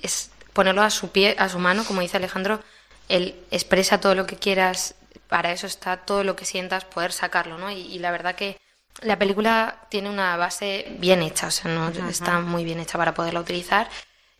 [0.00, 2.62] es ponerlo a su pie, a su mano, como dice Alejandro,
[3.08, 4.94] él expresa todo lo que quieras,
[5.26, 7.72] para eso está todo lo que sientas, poder sacarlo, ¿no?
[7.72, 8.56] Y la verdad que
[9.02, 11.88] la película tiene una base bien hecha, o sea, ¿no?
[12.08, 13.88] está muy bien hecha para poderla utilizar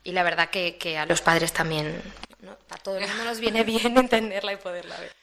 [0.03, 2.01] y la verdad que, que a los padres también,
[2.41, 2.57] ¿no?
[2.69, 5.15] a todo el mundo nos viene bien entenderla y poderla ver.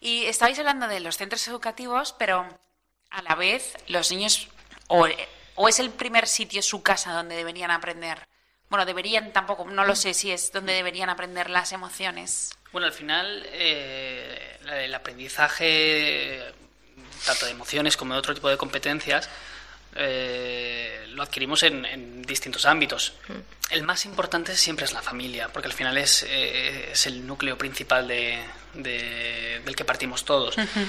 [0.00, 2.46] Y estabais hablando de los centros educativos, pero
[3.10, 4.48] a la vez los niños,
[4.88, 5.06] o,
[5.54, 8.18] o es el primer sitio, su casa, donde deberían aprender
[8.68, 12.50] bueno, deberían tampoco, no lo sé si es donde deberían aprender las emociones.
[12.72, 16.52] Bueno, al final eh, el aprendizaje,
[17.24, 19.28] tanto de emociones como de otro tipo de competencias,
[19.94, 23.14] eh, lo adquirimos en, en, distintos ámbitos.
[23.70, 27.56] El más importante siempre es la familia, porque al final es, eh, es el núcleo
[27.56, 28.38] principal de,
[28.74, 30.56] de, del que partimos todos.
[30.58, 30.86] Uh -huh.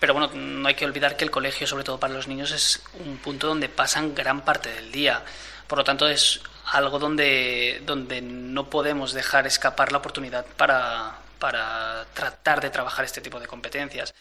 [0.00, 2.82] Pero bueno, no hay que olvidar que el colegio, sobre todo para los niños, es
[3.04, 5.22] un punto donde pasan gran parte del día.
[5.68, 6.40] Por lo tanto, es
[6.72, 13.20] algo donde, donde no podemos dejar escapar la oportunidad para, para tratar de trabajar este
[13.20, 14.12] tipo de competencias.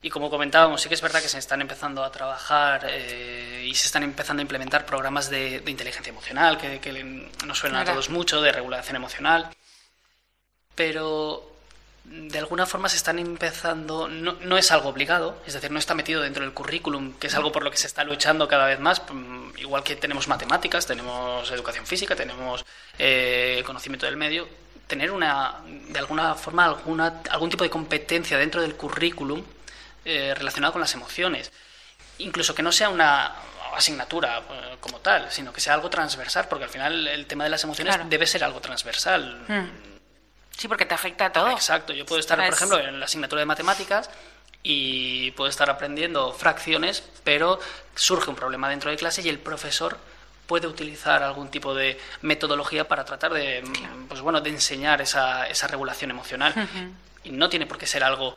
[0.00, 3.74] Y como comentábamos, sí que es verdad que se están empezando a trabajar eh, y
[3.74, 6.92] se están empezando a implementar programas de, de inteligencia emocional, que, que,
[7.44, 7.90] nos suenan claro.
[7.90, 9.50] a todos mucho, de regulación emocional.
[10.76, 11.50] Pero
[12.04, 15.94] de alguna forma se están empezando, no, no, es algo obligado, es decir, no está
[15.94, 18.78] metido dentro del currículum, que es algo por lo que se está luchando cada vez
[18.78, 22.64] más, mm, igual que tenemos matemáticas, tenemos educación física, tenemos
[22.98, 24.48] eh, conocimiento del medio,
[24.86, 29.42] tener una, de alguna forma, alguna, algún tipo de competencia dentro del currículum
[30.08, 31.52] eh, relacionado con las emociones.
[32.18, 33.32] Incluso que no sea una
[33.76, 37.50] asignatura eh, como tal, sino que sea algo transversal, porque al final el tema de
[37.50, 38.10] las emociones claro.
[38.10, 39.44] debe ser algo transversal.
[39.46, 39.88] Hmm
[40.58, 41.50] Sí, porque te afecta a todo.
[41.52, 41.92] Exacto.
[41.92, 44.10] Yo puedo estar, por ejemplo, en la asignatura de matemáticas
[44.64, 47.60] y puedo estar aprendiendo fracciones, pero
[47.94, 49.98] surge un problema dentro de clase y el profesor
[50.48, 53.94] puede utilizar algún tipo de metodología para tratar de, claro.
[54.08, 56.52] pues bueno, de enseñar esa, esa regulación emocional.
[56.56, 56.92] Uh -huh.
[57.22, 58.36] Y no tiene por qué ser algo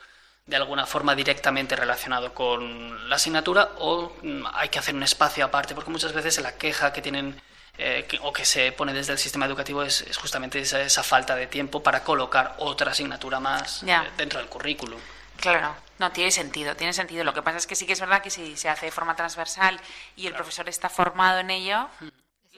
[0.52, 5.46] de alguna forma directamente relacionado con la asignatura o mm, hay que hacer un espacio
[5.46, 7.40] aparte, porque muchas veces la queja que tienen
[7.78, 11.02] eh, que, o que se pone desde el sistema educativo es, es justamente esa, esa,
[11.02, 15.00] falta de tiempo para colocar otra asignatura más eh, dentro del currículum.
[15.36, 17.24] Claro, no, tiene sentido, tiene sentido.
[17.24, 19.16] Lo que pasa es que sí que es verdad que si se hace de forma
[19.16, 19.80] transversal
[20.16, 20.44] y el claro.
[20.44, 22.08] profesor está formado en ello, mm.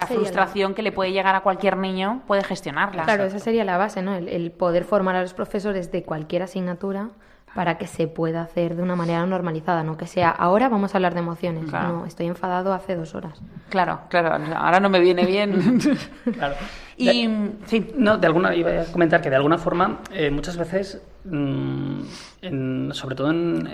[0.01, 0.75] la frustración la...
[0.75, 3.05] que le puede llegar a cualquier niño puede gestionarla.
[3.05, 4.17] Claro, esa sería la base, ¿no?
[4.17, 7.11] El, el poder formar a los profesores de cualquier asignatura
[7.55, 10.99] para que se pueda hacer de una manera normalizada, no que sea ahora vamos a
[10.99, 11.71] hablar de emociones.
[11.71, 13.41] No, estoy enfadado hace dos horas.
[13.71, 15.81] Claro, claro, ahora no me viene bien.
[16.35, 16.55] claro.
[16.97, 17.29] Y
[17.67, 17.93] sí.
[17.97, 23.17] No, de alguna iba a comentar que de alguna forma eh, muchas veces, mm, sobre
[23.17, 23.69] todo en,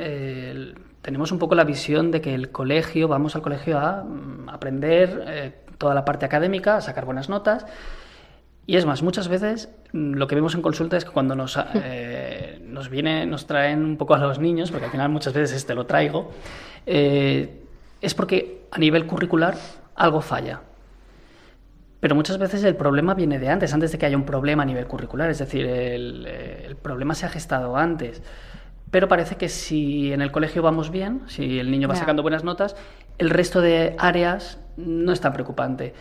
[1.02, 5.24] tenemos un poco la visión de que el colegio, vamos al colegio a mm, aprender
[5.26, 7.66] eh, toda la parte académica, a sacar buenas notas.
[8.66, 11.58] Y es más, muchas veces mm, lo que vemos en consulta es que cuando nos,
[11.74, 12.49] eh,
[12.80, 15.74] nos viene, nos traen un poco a los niños, porque al final muchas veces este
[15.74, 16.30] lo traigo,
[16.86, 17.60] eh,
[18.00, 19.54] es porque a nivel curricular
[19.94, 20.62] algo falla.
[22.00, 24.66] Pero muchas veces el problema viene de antes, antes de que haya un problema a
[24.66, 28.22] nivel curricular, es decir, el, eh, el problema se ha gestado antes.
[28.90, 32.44] Pero parece que si en el colegio vamos bien, si el niño va sacando buenas
[32.44, 32.76] notas,
[33.18, 35.92] el resto de áreas no es tan preocupante.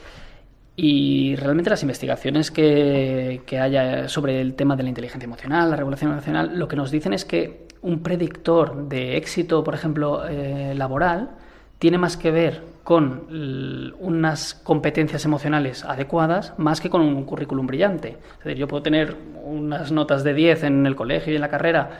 [0.81, 5.75] Y realmente las investigaciones que, que, haya sobre el tema de la inteligencia emocional, la
[5.75, 10.73] regulación emocional, lo que nos dicen es que un predictor de éxito, por ejemplo, eh,
[10.75, 11.31] laboral,
[11.79, 18.17] tiene más que ver con unas competencias emocionales adecuadas más que con un currículum brillante.
[18.39, 21.49] Es decir, yo puedo tener unas notas de 10 en el colegio y en la
[21.49, 21.99] carrera,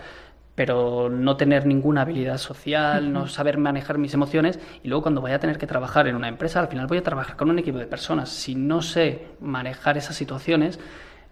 [0.59, 5.37] pero no tener ninguna habilidad social, no saber manejar mis emociones y luego cuando vaya
[5.37, 7.77] a tener que trabajar en una empresa, al final voy a trabajar con un equipo
[7.77, 8.27] de personas.
[8.27, 10.77] Si no sé manejar esas situaciones,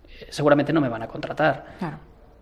[0.08, 1.76] eh, seguramente no me van a contratar.
[1.78, 1.98] Claro.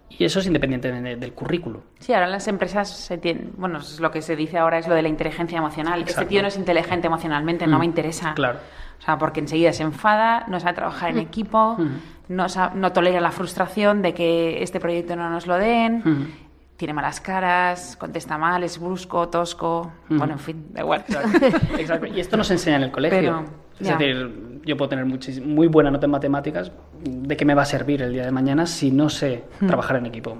[0.09, 1.81] Y eso es independiente del currículo.
[1.97, 5.01] Sí, ahora las empresas se tienen, bueno, lo que se dice ahora es lo de
[5.01, 6.03] la inteligencia emocional.
[6.05, 8.35] Este tío no es inteligente emocionalmente, no me mm, interesa.
[8.35, 8.59] Claro.
[8.99, 11.19] O sea, porque enseguida se enfada, no sabe trabajar en mm.
[11.19, 11.97] equipo, mm.
[12.29, 12.45] no,
[12.75, 16.44] no, tolera la frustración de que este proyecto no nos lo den
[16.77, 21.05] tiene malas caras, contesta mal, es brusco, tosco, bueno, en fin, da igual.
[21.77, 22.07] Exacto.
[22.07, 23.45] Y esto nos enseña en el colegio.
[23.79, 27.65] es decir, yo puedo tener muy buena nota en matemáticas, ¿de qué me va a
[27.65, 30.37] servir el día de mañana si no sé trabajar en equipo?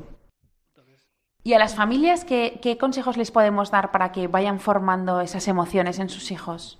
[1.43, 5.47] ¿Y a las familias qué, qué consejos les podemos dar para que vayan formando esas
[5.47, 6.79] emociones en sus hijos?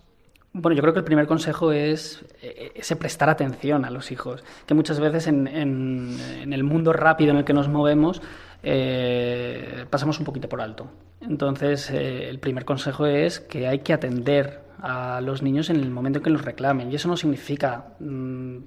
[0.58, 4.42] Bueno, yo creo que el primer consejo es eh, ese prestar atención a los hijos,
[4.66, 8.22] que muchas veces en, en el mundo rápido en el que nos movemos
[8.64, 10.90] eh, pasamos un poquito por alto.
[11.20, 15.92] Entonces, eh, el primer consejo es que hay que atender a los niños en el
[15.92, 16.90] momento en que los reclamen.
[16.90, 18.58] Y eso no significa mm,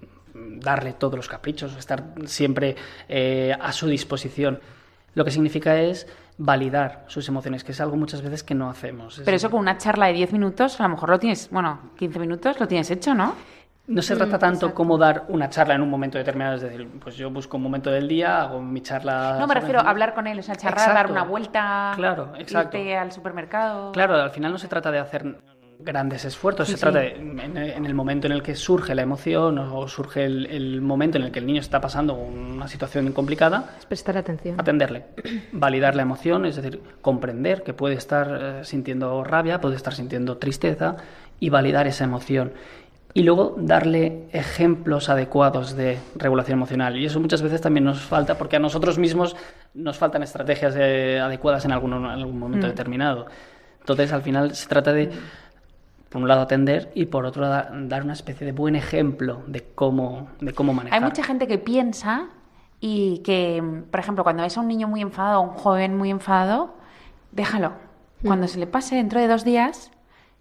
[0.60, 2.76] darle todos los caprichos, estar siempre
[3.58, 4.60] a su disposición.
[5.14, 9.20] Lo que significa es validar sus emociones, que es algo muchas veces que no hacemos.
[9.24, 12.18] Pero eso con una charla de 10 minutos, a lo mejor lo tienes, bueno, 15
[12.18, 13.34] minutos lo tienes hecho, ¿no?
[13.88, 17.16] No se trata tanto como dar una charla en un momento determinado, es decir, pues
[17.16, 19.38] yo busco un momento del día, hago mi charla.
[19.40, 22.76] No, me refiero a hablar con él, o sea, charlar, dar una vuelta, claro, exacto.
[22.76, 23.92] irte al supermercado.
[23.92, 25.24] Claro, al final no se trata de hacer
[25.80, 29.86] grandes esfuerzos, se trata de, en, el momento en el que surge la emoción o
[29.86, 33.74] surge el, momento en el que el niño está pasando una situación complicada.
[33.78, 34.60] Es prestar atención.
[34.60, 35.04] Atenderle,
[35.52, 40.38] validar la emoción, es decir, comprender que puede estar eh, sintiendo rabia, puede estar sintiendo
[40.38, 40.96] tristeza
[41.38, 42.52] y validar esa emoción
[43.14, 46.96] y luego darle ejemplos adecuados de regulación emocional.
[46.96, 49.36] Y eso muchas veces también nos falta, porque a nosotros mismos
[49.74, 52.70] nos faltan estrategias eh, adecuadas en algún, algún momento mm.
[52.70, 53.26] determinado.
[53.80, 55.10] Entonces, al final se trata de,
[56.08, 60.28] por un lado, atender y por otro, dar una especie de buen ejemplo de cómo,
[60.40, 60.98] de cómo manejar.
[60.98, 62.28] Hay mucha gente que piensa
[62.80, 66.74] y que, por ejemplo, cuando ves a un niño muy enfadado, un joven muy enfadado,
[67.32, 67.72] déjalo.
[68.22, 68.48] Cuando mm.
[68.48, 69.90] se le pase dentro de dos días,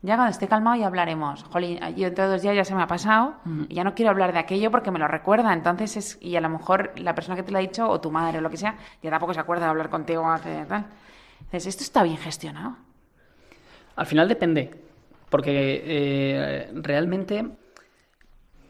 [0.02, 1.44] ya cuando esté calmado ya hablaremos.
[1.44, 3.36] Jolín, yo entre dos días ya se me ha pasado
[3.68, 5.52] y ya no quiero hablar de aquello porque me lo recuerda.
[5.54, 8.12] Entonces, es, y a lo mejor la persona que te lo ha dicho, o tu
[8.12, 10.86] madre o lo que sea, ya tampoco se acuerda de hablar contigo hace tal.
[11.40, 12.78] Entonces, ¿esto está bien gestionado?
[13.96, 14.87] Al final depende,
[15.30, 17.48] porque eh, realmente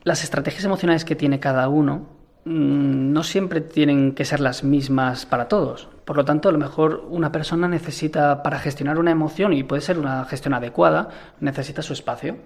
[0.04, 5.26] las estrategias emocionales que tiene cada uno Mm, no siempre tienen que ser las mismas
[5.26, 5.90] para todos.
[6.06, 9.82] Por lo tanto, a lo mejor una persona necesita, para gestionar una emoción, y puede
[9.82, 11.10] ser una gestión adecuada,
[11.42, 12.38] necesita su espacio.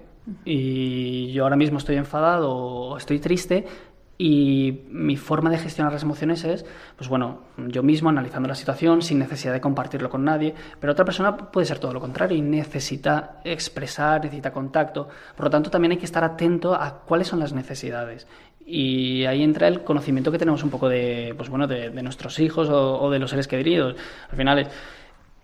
[0.44, 3.64] Y yo ahora mismo estoy enfadado o estoy triste
[4.24, 6.64] y mi forma de gestionar las emociones es,
[6.94, 11.04] pues bueno, yo mismo analizando la situación sin necesidad de compartirlo con nadie, pero otra
[11.04, 15.08] persona puede ser todo lo contrario y necesita expresar, necesita contacto.
[15.34, 18.28] Por lo tanto, también hay que estar atento a cuáles son las necesidades.
[18.64, 22.68] Y ahí entra el conocimiento que tenemos un poco de, pues bueno, de, nuestros hijos
[22.70, 23.96] o, de los seres queridos.
[24.30, 24.68] Al final,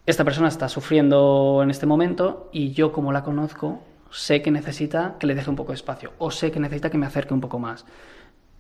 [0.06, 5.16] esta persona está sufriendo en este momento y yo, como la conozco, sé que necesita
[5.18, 7.40] que le deje un poco de espacio o sé que necesita que me acerque un
[7.40, 7.84] poco más.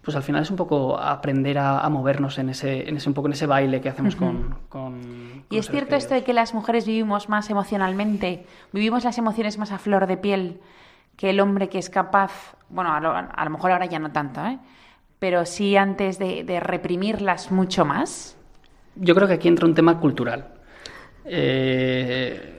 [0.08, 3.28] Pues al final es un poco aprender a, movernos en ese, en ese, un poco
[3.28, 6.86] en ese baile que hacemos con, con, Y es cierto esto de que las mujeres
[6.86, 10.60] vivimos más emocionalmente, vivimos las emociones más a flor de piel
[11.18, 13.00] que el hombre que es capaz, bueno, a
[13.44, 14.58] lo, mejor ahora ya no tanto, ¿eh?
[15.18, 18.34] pero sí antes de, reprimirlas mucho más.
[18.96, 20.48] yo creo que aquí entra un tema cultural.
[21.26, 22.57] Eh,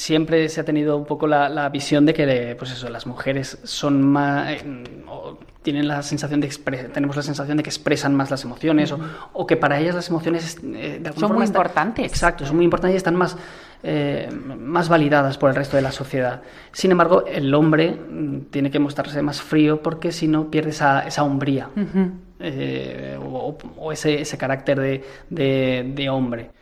[0.00, 4.00] siempre se ha tenido un poco la, visión de que pues eso, las mujeres son
[4.00, 4.64] más eh,
[5.62, 6.48] tienen la sensación de
[6.94, 8.94] tenemos la sensación de que expresan más las emociones
[9.34, 12.06] o, que para ellas las emociones eh, son muy importantes.
[12.06, 13.36] Exacto son muy importantes y están más
[13.82, 16.40] eh, más validadas por el resto de la sociedad.
[16.72, 21.06] Sin embargo el hombre mm, tiene que mostrarse más frío porque si no pierde esa,
[21.06, 21.68] esa hombría
[23.22, 24.80] o, ese, ese carácter
[25.28, 26.52] de, de hombre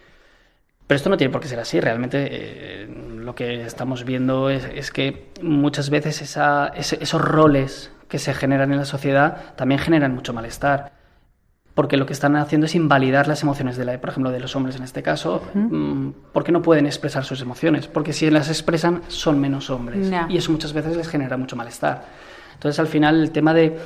[0.89, 1.81] pero esto no tiene por qué ser así.
[1.81, 8.73] Realmente eh, lo que estamos viendo es, que muchas veces esos roles que se generan
[8.73, 10.93] en la sociedad también generan mucho malestar.
[11.75, 14.57] Porque lo que están haciendo es invalidar las emociones, de la, por ejemplo, de los
[14.57, 17.87] hombres en este caso, mm, porque no pueden expresar sus emociones.
[17.87, 20.11] Porque si las expresan, son menos hombres.
[20.31, 22.07] Y eso muchas veces les genera mucho malestar.
[22.55, 23.79] Entonces, al final, el tema de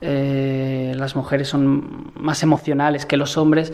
[0.00, 3.72] eh, las mujeres son más emocionales que los hombres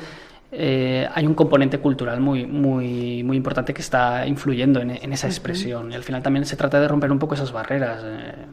[0.57, 5.91] eh, hay un componente cultural muy, muy, muy importante que está influyendo en, esa expresión.
[5.91, 8.03] Y al final también se trata de romper un poco esas barreras.
[8.05, 8.47] Eh,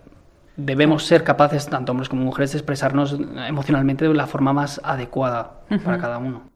[0.58, 5.62] debemos ser capaces, tanto hombres como mujeres, de expresarnos emocionalmente de la forma más adecuada
[5.84, 6.49] para cada uno.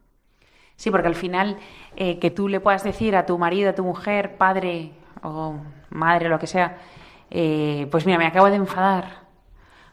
[0.78, 1.58] Sí, porque al final
[1.96, 5.60] eh, que tú le puedas decir a tu marido, a tu mujer, padre o
[5.92, 6.78] madre, lo que sea,
[7.30, 9.26] pues mira, me acabo de enfadar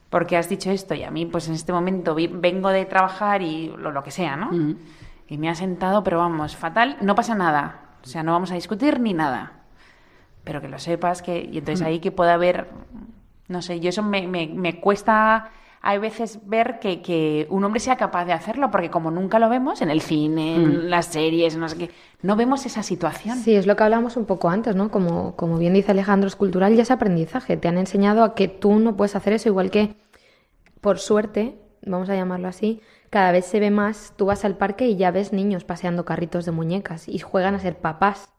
[0.08, 3.68] porque has dicho esto y a mí pues en este momento vengo de trabajar y
[3.78, 4.50] lo, que sea, ¿no?
[5.32, 7.80] Y me ha sentado, pero vamos, fatal, no pasa nada.
[8.04, 9.52] O sea, no vamos a discutir ni nada.
[10.44, 11.48] Pero que lo sepas que...
[11.50, 11.88] Y entonces mm.
[11.88, 12.68] ahí que pueda haber...
[13.48, 17.96] No sé, yo eso me, me, cuesta hay veces ver que, que, un hombre sea
[17.96, 20.88] capaz de hacerlo, porque como nunca lo vemos en el cine, en mm.
[20.90, 23.38] las series, no sé qué, no vemos esa situación.
[23.38, 24.90] Sí, es lo que hablamos un poco antes, ¿no?
[24.90, 27.56] Como, como bien dice Alejandro, es cultural y es aprendizaje.
[27.56, 29.96] Te han enseñado a que tú no puedes hacer eso, igual que,
[30.82, 31.56] por suerte,
[31.86, 32.82] vamos a llamarlo así,
[33.12, 36.46] cada vez se ve más, tú vas al parque y ya ves niños paseando carritos
[36.46, 38.30] de muñecas y juegan a ser papás.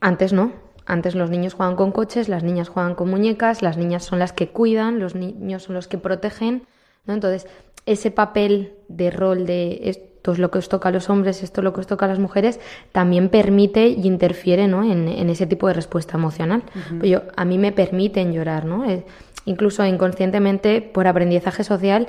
[0.00, 0.50] Antes no,
[0.86, 4.32] antes los niños juegan con coches, las niñas juegan con muñecas, las niñas son las
[4.32, 6.66] que cuidan, los niños son los que protegen,
[7.04, 7.14] ¿no?
[7.14, 7.46] Entonces,
[7.86, 11.60] ese papel de rol de esto es lo que os toca a los hombres, esto
[11.60, 12.58] es lo que os toca a las mujeres,
[12.90, 14.82] también permite y interfiere ¿no?
[14.82, 16.64] en, ese tipo de respuesta emocional.
[16.98, 18.84] Pues yo, a mí me permiten llorar, ¿no?
[18.84, 19.04] Eh,
[19.46, 22.08] incluso inconscientemente, por aprendizaje social,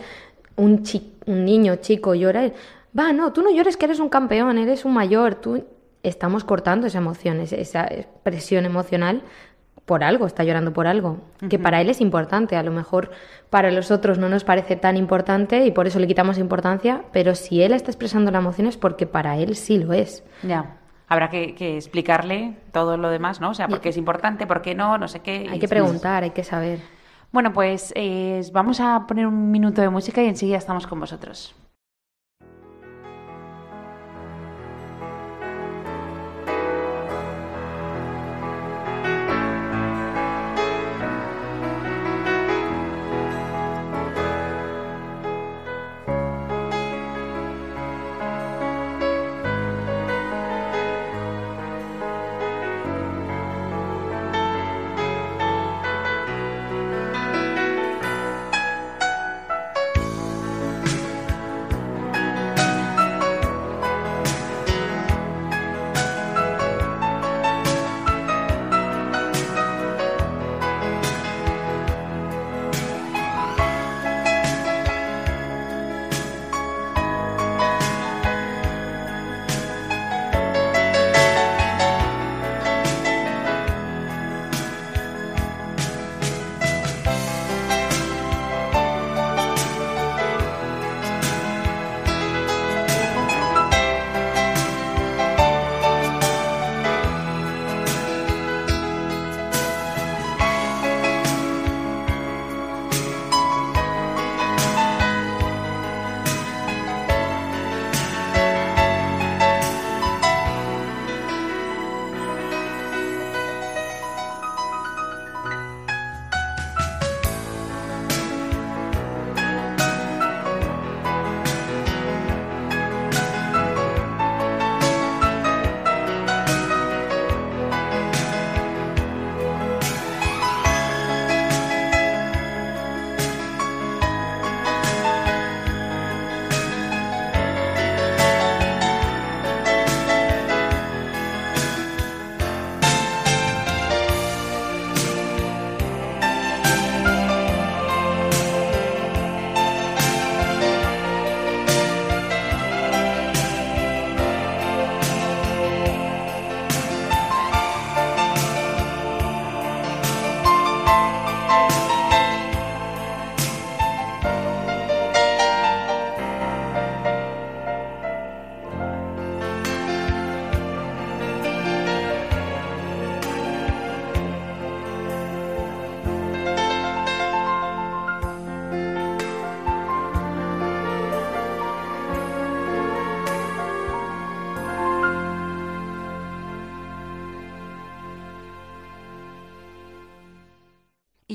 [0.57, 0.83] un,
[1.25, 2.51] un niño chico llora,
[2.97, 5.63] va, no, tú no llores que eres un campeón, eres un mayor, tú
[6.03, 9.21] estamos cortando esa emoción, esa expresión emocional
[9.85, 13.09] por algo, está llorando por algo, que para él es importante, a lo mejor
[13.49, 17.35] para los otros no nos parece tan importante y por eso le quitamos importancia, pero
[17.35, 20.25] si él está expresando la emoción es porque para él sí lo es.
[20.43, 20.77] Ya.
[21.07, 23.51] Habrá que, explicarle todo lo demás, ¿no?
[23.51, 25.47] O sea, por qué es importante, por qué no, no sé qué.
[25.49, 26.79] Hay que preguntar, hay que saber.
[27.31, 31.55] Bueno, pues eh, vamos a poner un minuto de música y enseguida estamos con vosotros.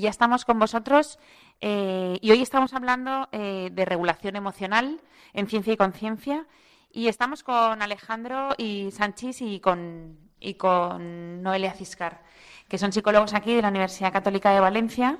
[0.02, 1.20] Ya estamos con vosotros
[1.60, 5.00] eh, y hoy estamos hablando eh, de regulación emocional
[5.32, 6.46] en ciencia y conciencia
[6.90, 12.24] y estamos con Alejandro y Sánchez y con, y con Noelia Ciscar,
[12.68, 15.18] que son psicólogos aquí de la Universidad Católica de Valencia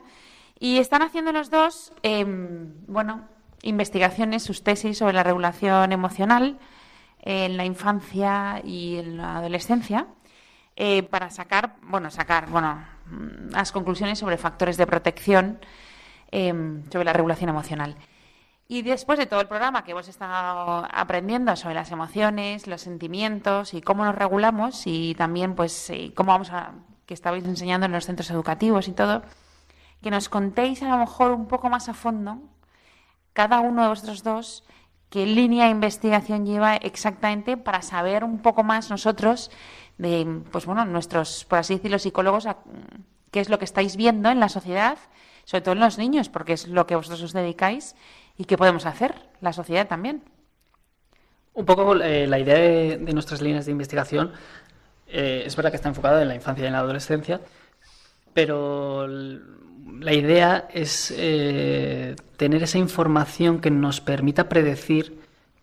[0.59, 3.29] y están haciendo los dos, em, bueno,
[3.63, 6.59] investigaciones, sus tesis sobre la regulación emocional
[7.21, 10.09] en la infancia y en la adolescencia.
[10.75, 12.83] Eh, para sacar, bueno, sacar, bueno,
[13.51, 15.61] las conclusiones sobre factores de protección
[16.31, 17.97] em, sobre la regulación emocional.
[18.69, 23.75] Y después de todo el programa que hemos estado aprendiendo sobre las emociones, los sentimientos
[23.75, 26.73] y cómo nos regulamos y también pues eh, cómo vamos a
[27.05, 29.23] que estabais enseñando en los centros educativos y todo,
[30.01, 32.39] que nos contéis a lo mejor un poco más a fondo
[33.33, 34.65] cada uno de vosotros dos
[35.11, 39.51] qué línea de investigación lleva exactamente para saber un poco más nosotros
[40.03, 42.49] de, pues bueno, nuestros, por así decirlo, psicólogos,
[43.31, 44.99] qué es lo que estáis viendo en la sociedad,
[45.45, 47.95] sobre todo en los niños, porque es lo que vosotros os dedicáis,
[48.37, 50.23] y qué podemos hacer, la sociedad también.
[51.55, 54.33] Un poco eh, la idea de, nuestras líneas de investigación
[55.07, 57.41] eh, es verdad que está enfocada en la infancia y en la adolescencia,
[58.35, 65.22] pero la idea es eh, tener esa información que nos permita predecir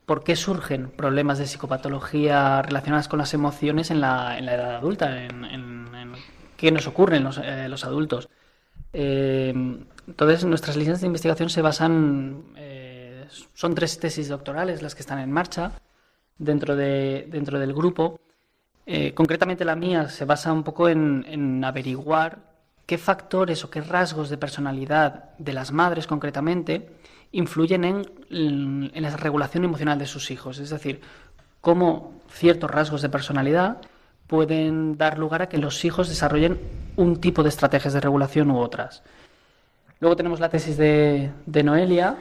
[0.09, 4.75] por qué surgen problemas de psicopatología relacionadas con las emociones en la, en la edad
[4.77, 6.13] adulta, en,
[6.57, 8.27] qué nos ocurre en los, eh, adultos.
[8.91, 9.53] Eh,
[10.07, 12.43] entonces, nuestras líneas de investigación se basan,
[13.53, 15.73] son tres tesis doctorales las que están en marcha
[16.39, 18.19] dentro, de, dentro del grupo.
[19.13, 22.49] concretamente la mía se basa un poco en averiguar
[22.87, 26.89] qué factores o qué rasgos de personalidad de las madres concretamente
[27.31, 30.59] influyen en, la regulación emocional de sus hijos.
[30.59, 31.01] Es decir,
[31.61, 33.77] cómo ciertos rasgos de personalidad
[34.27, 36.59] pueden dar lugar a que los hijos desarrollen
[36.95, 39.03] un tipo de estrategias de regulación u otras.
[39.99, 41.31] Luego tenemos la tesis de,
[41.63, 42.15] Noelia.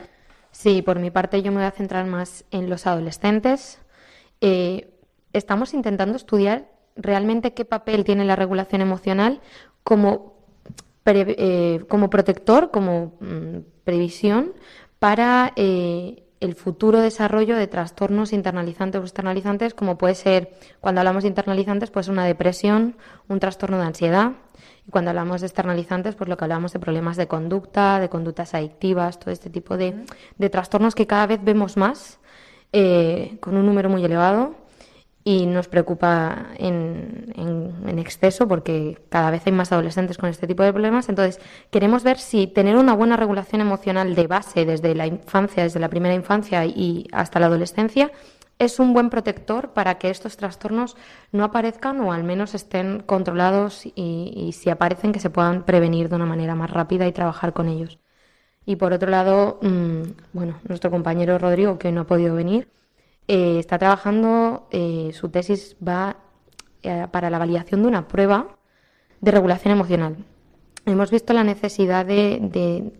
[0.50, 3.78] Sí, por mi parte yo me voy a centrar más en los adolescentes.
[4.40, 4.90] Eh,
[5.32, 9.40] estamos intentando estudiar realmente qué papel tiene la regulación emocional
[9.84, 10.38] como
[11.10, 14.52] eh, como protector, como mm, previsión
[14.98, 21.24] para eh, el futuro desarrollo de trastornos internalizantes o externalizantes, como puede ser, cuando hablamos
[21.24, 22.96] de internalizantes, pues una depresión,
[23.28, 24.32] un trastorno de ansiedad.
[24.86, 28.54] Y cuando hablamos de externalizantes, pues lo que hablamos de problemas de conducta, de conductas
[28.54, 30.04] adictivas, todo este tipo de,
[30.50, 32.18] trastornos que cada vez vemos más,
[32.72, 34.67] eh, con un número muy elevado
[35.28, 40.62] y nos preocupa en, en, exceso porque cada vez hay más adolescentes con este tipo
[40.62, 41.10] de problemas.
[41.10, 41.38] Entonces,
[41.70, 45.90] queremos ver si tener una buena regulación emocional de base desde la infancia, desde la
[45.90, 48.10] primera infancia y hasta la adolescencia,
[48.58, 50.96] es un buen protector para que estos trastornos
[51.30, 56.08] no aparezcan o al menos estén controlados y, y si aparecen que se puedan prevenir
[56.08, 57.98] de una manera más rápida y trabajar con ellos.
[58.64, 60.02] Y por otro lado, mm,
[60.32, 62.70] bueno, nuestro compañero Rodrigo, que no ha podido venir,
[63.28, 66.16] eh, está trabajando, eh, su tesis va
[66.82, 68.56] eh, para la validación de una prueba
[69.20, 70.16] de regulación emocional.
[70.86, 72.90] Hemos visto la necesidad de,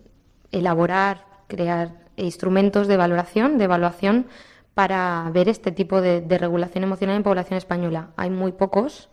[0.52, 4.26] elaborar, crear instrumentos de valoración, de evaluación
[4.74, 8.10] para ver este tipo de, de, regulación emocional en población española.
[8.16, 9.08] Hay muy pocos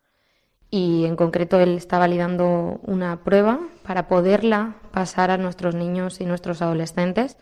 [0.70, 6.26] y en concreto él está validando una prueba para poderla pasar a nuestros niños y
[6.26, 7.38] nuestros adolescentes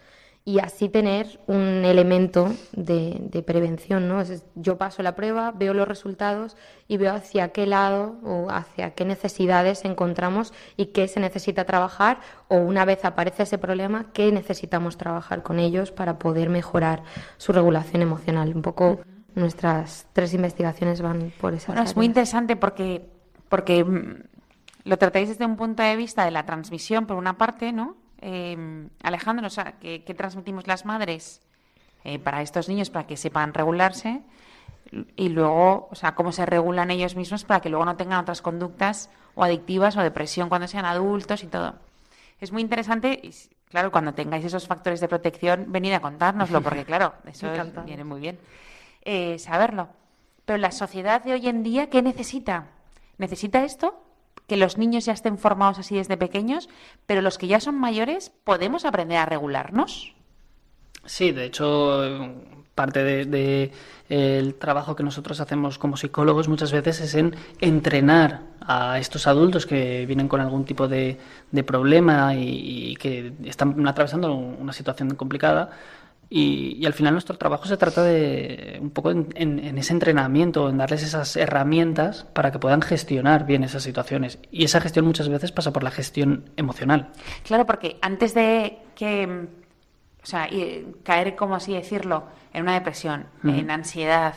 [0.46, 4.10] y así tener un elemento de, prevención.
[4.10, 4.22] ¿no?
[4.56, 9.06] yo paso la prueba, veo los resultados y veo hacia qué lado o hacia qué
[9.06, 12.20] necesidades encontramos y qué se necesita trabajar
[12.50, 17.04] o una vez aparece ese problema, qué necesitamos trabajar con ellos para poder mejorar
[17.38, 18.54] su regulación emocional.
[18.54, 19.00] Un poco
[19.36, 23.10] nuestras tres investigaciones van por esa bueno, Es muy interesante porque,
[23.48, 24.24] porque mm,
[24.84, 28.03] lo tratáis desde un punto de vista de la transmisión, por una parte, ¿no?
[28.26, 29.50] Eh, Alejandro,
[29.82, 31.42] ¿qué, transmitimos las madres
[32.06, 34.22] eh, para estos niños para que sepan regularse?
[35.16, 38.42] Y luego, o sea, cómo se regulan ellos mismos para que luego no tengan otras
[38.42, 41.76] conductas o adictivas o depresión cuando sean adultos y todo.
[42.40, 43.34] Es muy interesante y,
[43.70, 47.52] claro, cuando tengáis esos factores de protección, venid a contárnoslo, porque, claro, eso
[47.86, 48.40] viene muy bien
[49.04, 49.90] eh, saberlo.
[50.46, 52.68] Pero la sociedad de hoy en día, ¿qué necesita?
[53.18, 54.03] ¿Necesita esto?
[54.48, 56.70] Que los niños ya estén formados así desde pequeños,
[57.06, 60.14] pero los que ya son mayores, ¿podemos aprender a regularnos?
[61.06, 62.02] Sí, de hecho,
[62.76, 63.72] parte del de,
[64.10, 69.66] el trabajo que nosotros hacemos como psicólogos muchas veces es en entrenar a estos adultos
[69.66, 71.18] que vienen con algún tipo de,
[71.52, 75.72] de problema y, que están atravesando una situación complicada
[76.36, 81.04] Y, al final nuestro trabajo se trata de un poco en, ese entrenamiento, en darles
[81.04, 84.40] esas herramientas para que puedan gestionar bien esas situaciones.
[84.50, 87.12] Y esa gestión muchas veces pasa por la gestión emocional.
[87.44, 89.46] Claro, porque antes de que,
[90.24, 90.50] o sea,
[91.04, 94.34] caer, como así decirlo, en una depresión, en ansiedad,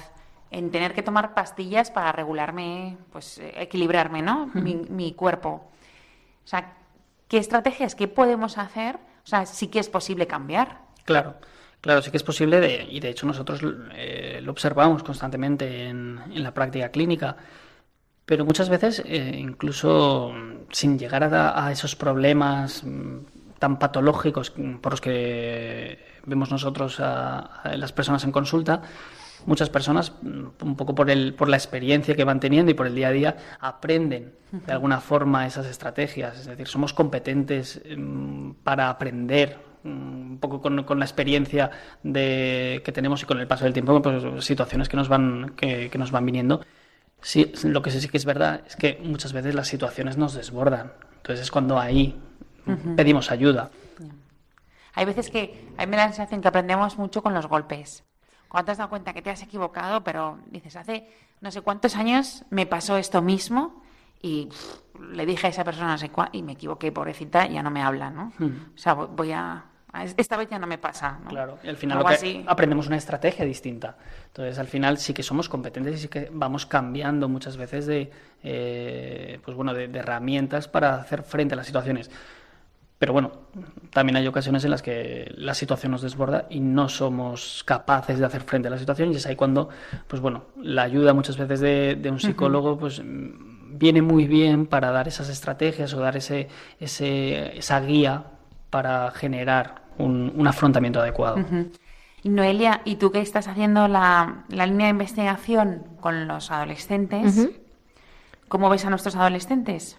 [0.51, 4.51] en tener que tomar pastillas para regularme, pues equilibrarme, ¿no?
[4.53, 5.71] mi, mi cuerpo.
[6.45, 6.75] O sea,
[7.27, 8.97] ¿qué estrategias, qué podemos hacer?
[9.25, 10.83] O sea, sí que es posible cambiar.
[11.07, 11.37] Claro.
[11.81, 13.61] Claro, sí que es posible y de hecho nosotros
[13.95, 17.37] eh, lo observamos constantemente en, la práctica clínica,
[18.25, 20.33] pero muchas veces eh, incluso
[20.73, 23.19] sin llegar a, esos problemas mm,
[23.61, 24.51] tan patológicos
[24.81, 28.83] por los que vemos nosotros a, las personas en consulta,
[29.47, 32.87] muchas personas, mm, un poco por, el, por la experiencia que van teniendo y por
[32.87, 36.41] el día a día, aprenden de alguna forma esas estrategias.
[36.41, 41.71] Es decir, somos competentes mm, para aprender un poco con, la experiencia
[42.03, 45.91] de, que tenemos y con el paso del tiempo, pues, situaciones que nos van, que,
[45.97, 46.61] nos van viniendo.
[47.21, 50.93] Sí, lo que sí que es verdad es que muchas veces las situaciones nos desbordan.
[51.17, 52.19] Entonces es cuando ahí
[52.97, 53.71] pedimos ayuda.
[54.95, 58.05] Hay veces que a mí me da la sensación que aprendemos mucho con los golpes.
[58.49, 61.09] Cuando te has dado cuenta que te has equivocado, pero dices, hace
[61.41, 63.83] no sé cuántos años me pasó esto mismo
[64.23, 64.49] y
[65.13, 68.11] le dije a esa persona no sé y me equivoqué, pobrecita, ya no me habla,
[68.11, 68.33] ¿no?
[68.41, 69.65] O sea, voy a
[70.05, 71.19] esta vez ya no me pasa.
[71.29, 72.05] Claro, y al final
[72.47, 73.97] aprendemos una estrategia distinta.
[74.29, 78.11] Entonces, al final sí que somos competentes y sí que vamos cambiando muchas veces de,
[78.43, 82.11] eh, pues bueno, de, herramientas para hacer frente a las situaciones.
[82.99, 83.33] Pero bueno,
[83.91, 88.25] también hay ocasiones en las que la situación nos desborda y no somos capaces de
[88.25, 89.69] hacer frente a la situación y es ahí cuando,
[90.09, 95.09] pues bueno, la ayuda muchas veces de, un psicólogo, pues viene muy bien para dar
[95.09, 96.49] esas estrategias o dar ese,
[96.81, 98.25] ese, esa guía
[98.71, 101.39] para generar un, afrontamiento adecuado.
[102.23, 107.49] Y Noelia, ¿y tú qué estás haciendo la, línea de investigación con los adolescentes?
[108.49, 109.99] ¿Cómo ves a nuestros adolescentes?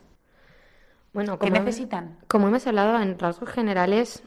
[1.14, 2.18] Bueno, ¿Qué necesitan?
[2.28, 4.24] Como hemos hablado en rasgos generales,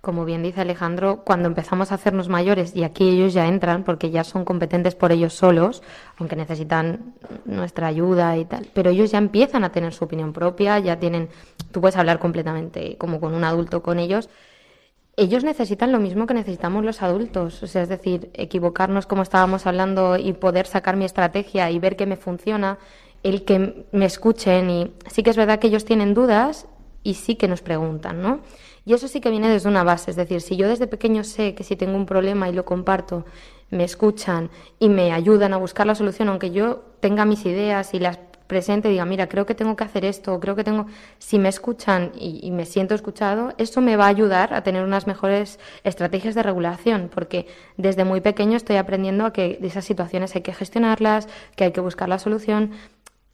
[0.00, 4.10] como bien dice Alejandro, cuando empezamos a hacernos mayores, y aquí ellos ya entran porque
[4.10, 5.82] ya son competentes por ellos solos,
[6.18, 7.14] aunque necesitan
[7.44, 11.28] nuestra ayuda y tal, pero ellos ya empiezan a tener su opinión propia, ya tienen,
[11.70, 14.28] tú puedes hablar completamente como con un adulto con ellos,
[15.22, 19.66] ellos necesitan lo mismo que necesitamos los adultos, o sea, es decir, equivocarnos como estábamos
[19.66, 22.78] hablando y poder sacar mi estrategia y ver que me funciona,
[23.22, 26.66] el que me escuchen y sí que es verdad que ellos tienen dudas
[27.02, 28.40] y sí que nos preguntan, ¿no?
[28.84, 31.54] Y eso sí que viene desde una base, es decir, si yo desde pequeño sé
[31.54, 33.24] que si tengo un problema y lo comparto,
[33.70, 38.00] me escuchan y me ayudan a buscar la solución, aunque yo tenga mis ideas y
[38.00, 38.18] las
[38.52, 40.84] presente diga, mira, creo que tengo que hacer esto, creo que tengo,
[41.18, 45.06] si me escuchan y, me siento escuchado, eso me va a ayudar a tener unas
[45.06, 47.46] mejores estrategias de regulación, porque
[47.78, 51.80] desde muy pequeño estoy aprendiendo a que esas situaciones hay que gestionarlas, que hay que
[51.80, 52.72] buscar la solución.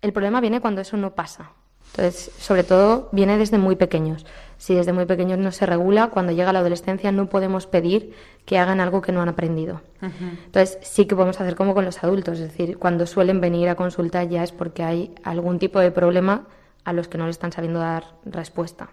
[0.02, 1.50] El problema viene cuando eso no pasa.
[1.90, 4.24] Entonces, sobre todo, viene desde muy pequeños.
[4.56, 8.14] Si desde muy pequeños no se regula, cuando llega la adolescencia no podemos pedir
[8.44, 9.82] que hagan algo que no han aprendido.
[10.00, 13.74] Entonces, sí que podemos hacer como con los adultos, es decir, cuando suelen venir a
[13.76, 16.46] consulta ya es porque hay algún tipo de problema
[16.84, 18.90] a los que no le están sabiendo dar respuesta.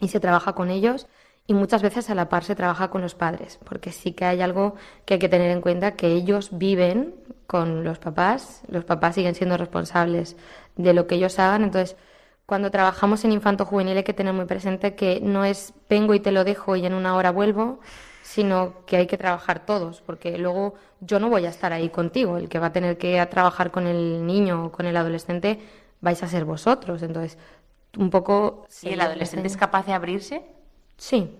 [0.00, 1.06] Y se trabaja con ellos
[1.46, 4.40] y muchas veces a la par se trabaja con los padres, porque sí que hay
[4.40, 4.74] algo
[5.04, 7.14] que hay que tener en cuenta, que ellos viven
[7.46, 10.36] con los papás, los papás siguen siendo responsables
[10.76, 11.96] de lo que ellos hagan, entonces
[12.46, 16.20] cuando trabajamos en infanto juvenil hay que tener muy presente que no es vengo y
[16.20, 17.80] te lo dejo y en una hora vuelvo,
[18.22, 22.38] sino que hay que trabajar todos, porque luego yo no voy a estar ahí contigo,
[22.38, 25.60] el que va a tener que trabajar con el niño o con el adolescente
[26.00, 27.36] vais a ser vosotros, entonces
[27.96, 28.66] un poco...
[28.82, 30.42] ¿Y el adolescente es capaz de abrirse?
[30.96, 31.36] Sí.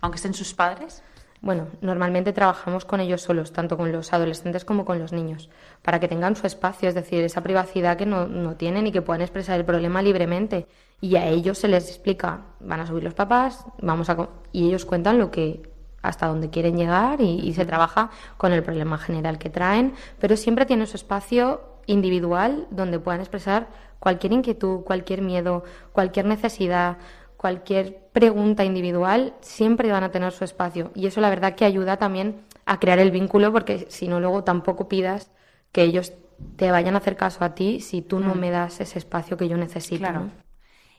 [0.00, 1.02] ¿Aunque estén sus padres?
[1.46, 5.48] Bueno, normalmente trabajamos con ellos solos, tanto con los adolescentes como con los niños,
[5.80, 9.00] para que tengan su espacio, es decir, esa privacidad que no, no, tienen y que
[9.00, 10.66] puedan expresar el problema libremente.
[11.00, 14.84] Y a ellos se les explica, van a subir los papás, vamos a y ellos
[14.84, 15.62] cuentan lo que
[16.02, 20.36] hasta dónde quieren llegar y, y, se trabaja con el problema general que traen, pero
[20.36, 23.68] siempre tienen su espacio individual donde puedan expresar
[24.00, 26.98] cualquier inquietud, cualquier miedo, cualquier necesidad,
[27.36, 30.90] cualquier pregunta individual, siempre van a tener su espacio.
[30.94, 34.44] Y eso la verdad que ayuda también a crear el vínculo, porque si no, luego
[34.44, 35.30] tampoco pidas
[35.72, 36.12] que ellos
[36.56, 38.38] te vayan a hacer caso a ti si tú no mm.
[38.38, 40.08] me das ese espacio que yo necesito.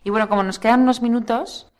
[0.03, 1.71] Y bueno, como nos quedan unos minutos,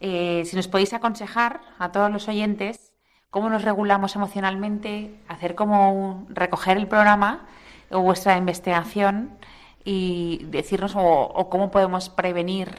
[0.00, 2.92] eh, si nos podéis aconsejar a todos los oyentes
[3.30, 7.46] cómo nos regulamos emocionalmente, hacer como recoger el programa
[7.90, 9.38] o vuestra investigación
[9.84, 12.70] y decirnos o cómo podemos prevenir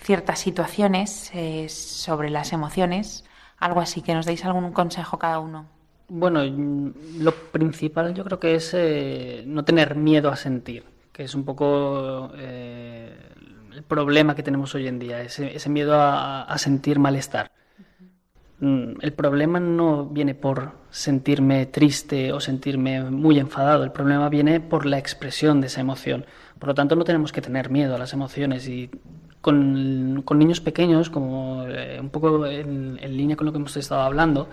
[0.00, 3.24] ciertas situaciones eh, sobre las emociones,
[3.58, 5.66] algo así, que nos deis algún consejo cada uno.
[6.08, 6.42] Bueno,
[7.18, 11.44] lo principal yo creo que es eh, no tener miedo a sentir, que es un
[11.44, 13.14] poco eh,
[13.74, 17.52] el problema que tenemos hoy en día, ese, miedo a, sentir malestar.
[18.60, 24.60] Mm, el problema no viene por sentirme triste o sentirme muy enfadado, el problema viene
[24.60, 26.24] por la expresión de esa emoción.
[26.58, 28.90] Por lo tanto, no tenemos que tener miedo a las emociones y
[29.40, 34.48] con, niños pequeños, como eh, un poco en línea con lo que hemos estado hablando,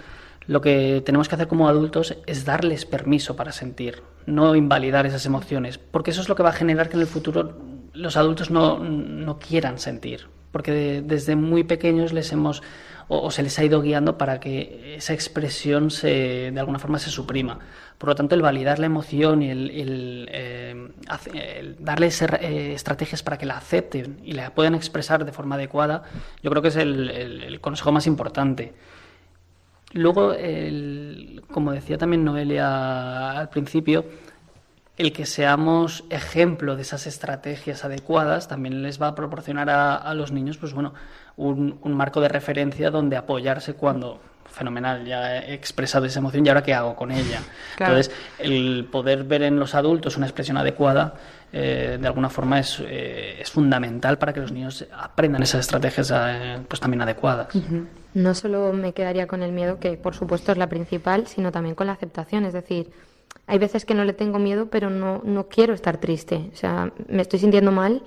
[0.47, 5.25] lo que tenemos que hacer como adultos es darles permiso para sentir, no invalidar esas
[5.25, 7.57] emociones, porque eso es lo que va a generar que en el futuro
[7.93, 12.61] los adultos no, quieran sentir, porque desde muy pequeños les hemos
[13.07, 17.09] o, se les ha ido guiando para que esa expresión se, de alguna forma se
[17.09, 17.59] suprima.
[17.97, 23.45] Por lo tanto, el validar la emoción y el, eh, darles eh, estrategias para que
[23.45, 26.03] la acepten y la puedan expresar de forma adecuada,
[26.43, 28.73] yo creo que es el consejo más importante.
[29.95, 30.35] Luego,
[31.51, 34.03] como decía también Noelia al principio,
[34.97, 40.31] el que seamos ejemplo de esas estrategias adecuadas también les va a proporcionar a, los
[40.31, 40.93] niños pues bueno
[41.37, 46.63] un, marco de referencia donde apoyarse cuando fenomenal ya he expresado esa emoción y ahora
[46.63, 47.41] qué hago con ella
[47.77, 48.09] entonces
[48.39, 51.15] el poder ver en los adultos una expresión adecuada
[51.51, 56.13] eh, de alguna forma es, eh, es, fundamental para que los niños aprendan esas estrategias
[56.15, 57.49] eh, pues también adecuadas
[58.15, 61.75] no solo me quedaría con el miedo, que por supuesto es la principal, sino también
[61.75, 62.45] con la aceptación.
[62.45, 62.91] Es decir,
[63.45, 66.49] hay veces que no le tengo miedo, pero no, no quiero estar triste.
[66.53, 68.03] O sea, me estoy sintiendo mal,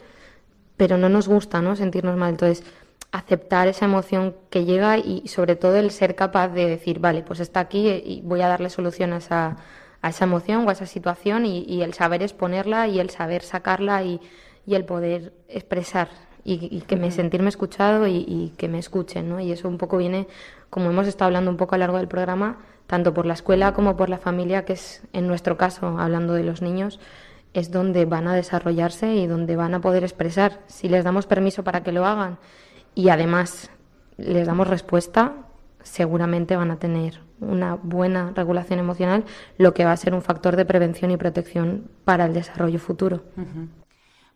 [0.78, 1.76] pero no nos gusta, ¿no?
[1.76, 2.30] Sentirnos mal.
[2.30, 2.64] Entonces,
[3.10, 7.40] aceptar esa emoción que llega y sobre todo el ser capaz de decir, vale, pues
[7.40, 9.56] está aquí y voy a darle solución a esa,
[10.02, 14.02] a esa emoción o a esa situación y, el saber exponerla y el saber sacarla
[14.02, 14.20] y,
[14.66, 16.08] y el poder expresar
[16.44, 19.40] y, que me sentirme escuchado y, que me escuchen, ¿no?
[19.40, 20.28] Y eso un poco viene,
[20.70, 23.74] como hemos estado hablando un poco a lo largo del programa, tanto por la escuela
[23.74, 27.00] como por la familia, que es en nuestro caso, hablando de los niños,
[27.54, 30.60] es donde van a desarrollarse y donde van a poder expresar.
[30.66, 32.38] Si les damos permiso para que lo hagan
[32.98, 33.70] y además
[34.16, 35.32] les damos respuesta,
[35.84, 39.24] seguramente van a tener una buena regulación emocional,
[39.56, 43.22] lo que va a ser un factor de prevención y protección para el desarrollo futuro.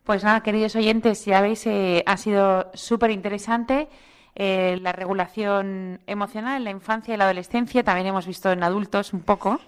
[0.05, 3.89] Pues nada, queridos oyentes, ya veis, eh, ha sido súper interesante.
[4.33, 9.11] Eh, la regulación emocional en la infancia y la adolescencia, también hemos visto en adultos
[9.11, 9.59] un poco,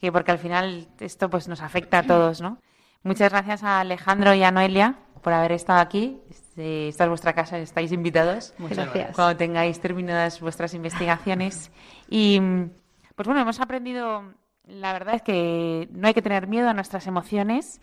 [0.00, 2.56] que porque al final esto pues nos afecta a todos, ¿no?
[3.02, 6.21] Muchas gracias a Alejandro y a Noelia por haber estado aquí.
[6.52, 8.52] Este, esta es vuestra casa, estáis invitados.
[8.58, 9.16] Muchas gracias.
[9.16, 11.72] Cuando tengáis terminadas vuestras investigaciones.
[12.10, 12.38] Y
[13.14, 14.34] pues bueno, hemos aprendido,
[14.66, 17.80] la verdad es que no hay que tener miedo a nuestras emociones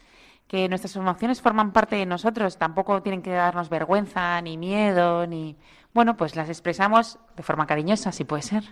[0.48, 5.56] que nuestras emociones forman parte de nosotros, tampoco tienen que darnos vergüenza, ni miedo, ni...
[5.94, 8.64] Bueno, pues las expresamos de forma cariñosa, si puede ser.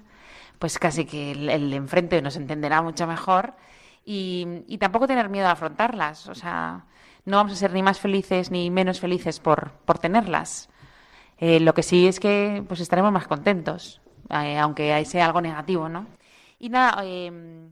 [0.58, 3.54] Pues casi que el, enfrente nos entenderá mucho mejor
[4.04, 6.28] y, tampoco tener miedo a afrontarlas.
[6.30, 6.86] O sea,
[7.28, 10.70] no vamos a ser ni más felices ni menos felices por, por tenerlas.
[11.38, 15.90] Eh, lo que sí es que pues estaremos más contentos, eh, aunque sea algo negativo,
[15.90, 16.08] ¿no?
[16.58, 17.70] Y nada, eh,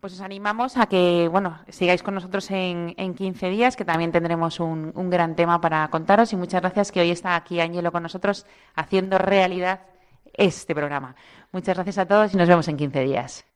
[0.00, 4.10] pues os animamos a que, bueno, sigáis con nosotros en, en 15 días, que también
[4.10, 6.32] tendremos un, un, gran tema para contaros.
[6.32, 8.44] Y muchas gracias que hoy está aquí Ángelo con nosotros
[8.74, 9.82] haciendo realidad
[10.34, 11.14] este programa.
[11.52, 13.55] Muchas gracias a todos y nos vemos en 15 días.